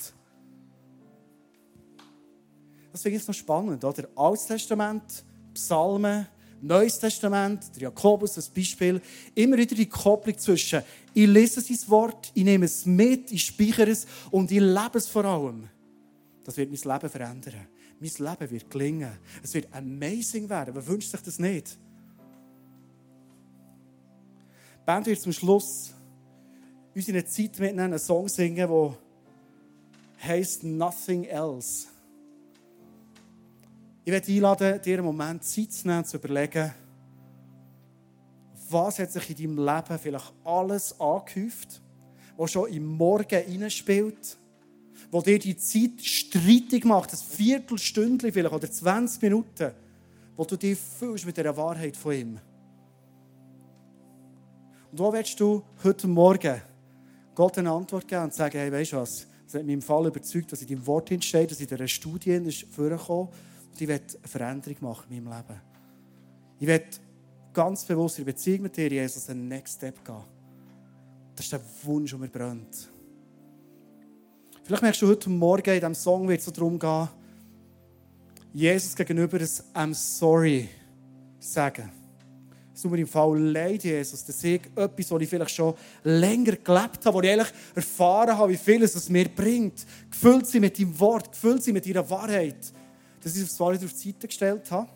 Das 2.93 3.03
finde 3.03 3.19
ich 3.19 3.27
noch 3.27 3.35
spannend, 3.35 3.85
oder? 3.85 4.09
Altes 4.15 4.47
Testament, 4.47 5.25
Psalmen, 5.55 6.27
Neues 6.61 6.99
Testament, 6.99 7.63
der 7.75 7.83
Jakobus, 7.83 8.35
das 8.35 8.49
Beispiel. 8.49 9.01
Immer 9.35 9.59
wieder 9.59 9.77
die 9.77 9.89
Kopplung 9.89 10.39
zwischen, 10.39 10.83
ich 11.13 11.27
lese 11.27 11.61
sein 11.61 11.79
Wort, 11.89 12.33
ich 12.33 12.43
nehme 12.43 12.65
es 12.65 12.87
mit, 12.87 13.31
ich 13.33 13.45
speichere 13.45 13.91
es 13.91 14.07
und 14.31 14.51
ich 14.51 14.61
lebe 14.61 14.97
es 14.97 15.07
vor 15.07 15.27
allem. 15.27 15.69
Das 16.43 16.57
wird 16.57 16.71
mein 16.71 16.95
Leben 16.95 17.11
verändern. 17.11 17.67
Mein 18.01 18.11
Leben 18.19 18.51
wird 18.51 18.71
gelingen. 18.71 19.13
Es 19.43 19.53
wird 19.53 19.69
amazing 19.75 20.49
werden. 20.49 20.75
Wer 20.75 20.87
wünscht 20.87 21.11
sich 21.11 21.21
das 21.21 21.39
nicht? 21.39 21.77
Die 24.81 24.87
Band 24.87 25.07
wird 25.07 25.21
zum 25.21 25.33
Schluss 25.33 25.93
unsere 26.95 27.25
Zeit 27.27 27.59
mitnehmen, 27.59 27.81
einen 27.81 27.99
Song 27.99 28.29
singen, 28.29 28.69
der 28.69 28.95
heißt 30.23 30.65
Nothing 30.65 31.25
Else. 31.25 31.89
Ich 34.05 34.13
werde 34.13 34.31
einladen, 34.31 34.83
dir 34.83 34.99
einen 34.99 35.07
Moment 35.07 35.45
Zeit 35.45 35.73
zu 35.73 35.89
nehmen, 35.89 36.05
zu 36.05 36.19
überlegen, 36.19 36.73
was 38.69 38.99
hat 38.99 39.13
sich 39.13 39.31
in 39.31 39.55
deinem 39.55 39.65
Leben 39.65 39.99
vielleicht 39.99 40.33
alles 40.45 41.01
angehäuft, 41.01 41.81
was 42.37 42.53
schon 42.53 42.71
im 42.71 42.87
Morgen 42.87 43.41
hineinspielt 43.43 44.39
wo 45.15 45.21
dir 45.21 45.39
die 45.39 45.57
Zeit 45.57 46.01
streitig 46.01 46.85
macht, 46.85 47.13
ein 47.13 47.19
Viertelstündchen 47.19 48.33
vielleicht 48.33 48.55
oder 48.55 48.69
20 48.69 49.23
Minuten, 49.23 49.71
wo 50.37 50.45
du 50.45 50.57
dich 50.57 50.77
fühlst 50.77 51.25
mit 51.25 51.37
der 51.37 51.57
Wahrheit 51.57 51.97
von 51.97 52.13
ihm. 52.13 52.41
Und 54.91 54.99
wo 54.99 55.13
willst 55.13 55.39
du 55.39 55.63
heute 55.85 56.09
Morgen 56.09 56.61
Gott 57.33 57.59
eine 57.59 57.71
Antwort 57.71 58.09
geben 58.09 58.25
und 58.25 58.35
sagen, 58.35 58.59
hey, 58.59 58.73
weißt 58.73 58.93
du 58.93 58.97
was, 58.97 59.27
es 59.47 59.55
hat 59.55 59.65
mich 59.65 59.75
im 59.75 59.83
Fall 59.83 60.07
überzeugt, 60.07 60.51
dass 60.51 60.63
in 60.63 60.69
deinem 60.69 60.87
Wort 60.87 61.11
steht, 61.23 61.51
dass 61.51 61.61
in 61.61 61.69
dieser 61.69 61.87
Studie 61.87 62.51
vorgekommen 62.71 63.29
und 63.29 63.35
ich 63.81 63.89
will 63.89 64.01
eine 64.01 64.29
Veränderung 64.29 64.77
machen 64.81 65.13
in 65.13 65.25
meinem 65.25 65.37
Leben. 65.37 65.61
Ich 66.61 66.67
will 66.67 66.83
ganz 67.53 67.85
bewusst 67.85 68.19
in 68.19 68.25
Beziehung 68.25 68.63
mit 68.63 68.77
dir, 68.77 68.89
Jesus, 68.89 69.29
einen 69.29 69.49
Next 69.49 69.77
Step 69.77 70.05
gehen. 70.05 70.25
Das 71.35 71.45
ist 71.47 71.53
der 71.53 71.61
Wunsch, 71.83 72.11
der 72.11 72.19
mir 72.19 72.29
brennt. 72.29 72.91
Vielleicht 74.63 74.83
merkst 74.83 75.03
du 75.03 75.09
heute 75.09 75.29
Morgen, 75.31 75.71
in 75.71 75.81
diesem 75.81 75.95
Song 75.95 76.29
wird 76.29 76.41
es 76.41 76.47
so 76.47 76.51
darum 76.51 76.79
gehen, 76.79 77.09
Jesus 78.53 78.95
gegenüber 78.95 79.39
ein 79.39 79.47
I'm 79.75 79.95
sorry 79.95 80.69
sagen. 81.39 81.91
Es 82.73 82.83
tut 82.83 82.91
mir 82.91 82.99
im 82.99 83.07
Fall 83.07 83.39
leid, 83.39 83.85
Jesus, 83.85 84.25
dass 84.25 84.43
ich 84.43 84.63
etwas, 84.75 85.11
was 85.11 85.23
ich 85.23 85.29
vielleicht 85.29 85.51
schon 85.51 85.75
länger 86.03 86.57
gelebt 86.57 87.05
habe, 87.05 87.15
wo 87.15 87.21
ich 87.21 87.31
eigentlich 87.31 87.53
erfahren 87.75 88.37
habe, 88.37 88.53
wie 88.53 88.57
viel 88.57 88.83
es 88.83 89.09
mir 89.09 89.29
bringt, 89.29 89.87
gefüllt 90.11 90.47
sie 90.47 90.61
mit 90.61 90.79
deinem 90.79 90.99
Wort, 90.99 91.31
gefüllt 91.31 91.63
sie 91.63 91.73
mit 91.73 91.87
ihrer 91.87 92.09
Wahrheit, 92.11 92.73
dass 93.25 93.35
ich 93.35 93.43
es 93.43 93.57
zwar 93.57 93.73
nicht 93.73 93.83
auf 93.83 93.93
die 93.95 94.11
Seite 94.11 94.27
gestellt 94.27 94.71
habe 94.71 94.91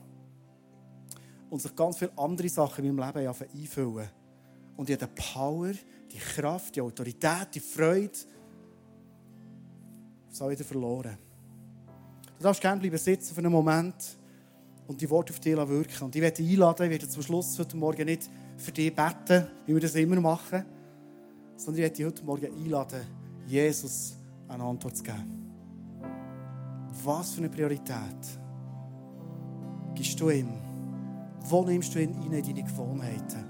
und 1.48 1.62
sich 1.62 1.74
ganz 1.74 1.96
viele 1.96 2.12
andere 2.18 2.48
Sachen 2.50 2.84
in 2.84 2.94
meinem 2.94 3.14
Leben 3.16 3.48
einfüllen. 3.54 4.08
Und 4.76 4.90
ich 4.90 5.00
habe 5.00 5.10
die 5.10 5.22
Power, 5.32 5.72
die 6.12 6.18
Kraft, 6.18 6.76
die 6.76 6.82
Autorität, 6.82 7.48
die 7.54 7.60
Freude, 7.60 8.12
auch 10.40 10.50
wieder 10.50 10.62
verloren. 10.62 11.18
Du 12.36 12.44
darfst 12.44 12.60
gerne 12.60 12.80
bleiben 12.80 12.98
sitzen 12.98 13.34
für 13.34 13.40
einen 13.40 13.50
Moment 13.50 14.16
und 14.86 15.00
die 15.00 15.10
Worte 15.10 15.32
auf 15.32 15.40
dich 15.40 15.56
wirken. 15.56 16.04
Und 16.04 16.14
ich 16.14 16.22
werde 16.22 16.36
dich 16.36 16.52
einladen, 16.52 16.84
ich 16.84 16.90
werde 16.90 17.08
zum 17.08 17.22
Schluss 17.22 17.58
heute 17.58 17.76
Morgen 17.76 18.04
nicht 18.04 18.30
für 18.56 18.70
dich 18.70 18.94
beten, 18.94 19.48
wie 19.66 19.74
wir 19.74 19.80
das 19.80 19.96
immer 19.96 20.20
machen, 20.20 20.64
sondern 21.56 21.74
ich 21.76 21.82
werde 21.82 21.96
dich 21.96 22.06
heute 22.06 22.24
Morgen 22.24 22.46
einladen, 22.46 23.00
Jesus 23.48 24.16
eine 24.46 24.62
Antwort 24.62 24.96
zu 24.96 25.02
geben. 25.02 25.47
Was 27.04 27.32
für 27.32 27.38
eine 27.38 27.48
Priorität 27.48 28.38
gibst 29.94 30.18
du 30.20 30.30
ihm? 30.30 30.48
Wo 31.48 31.64
nimmst 31.64 31.94
du 31.94 32.02
ihn 32.02 32.14
in 32.22 32.30
deine 32.30 32.62
Gewohnheiten? 32.62 33.47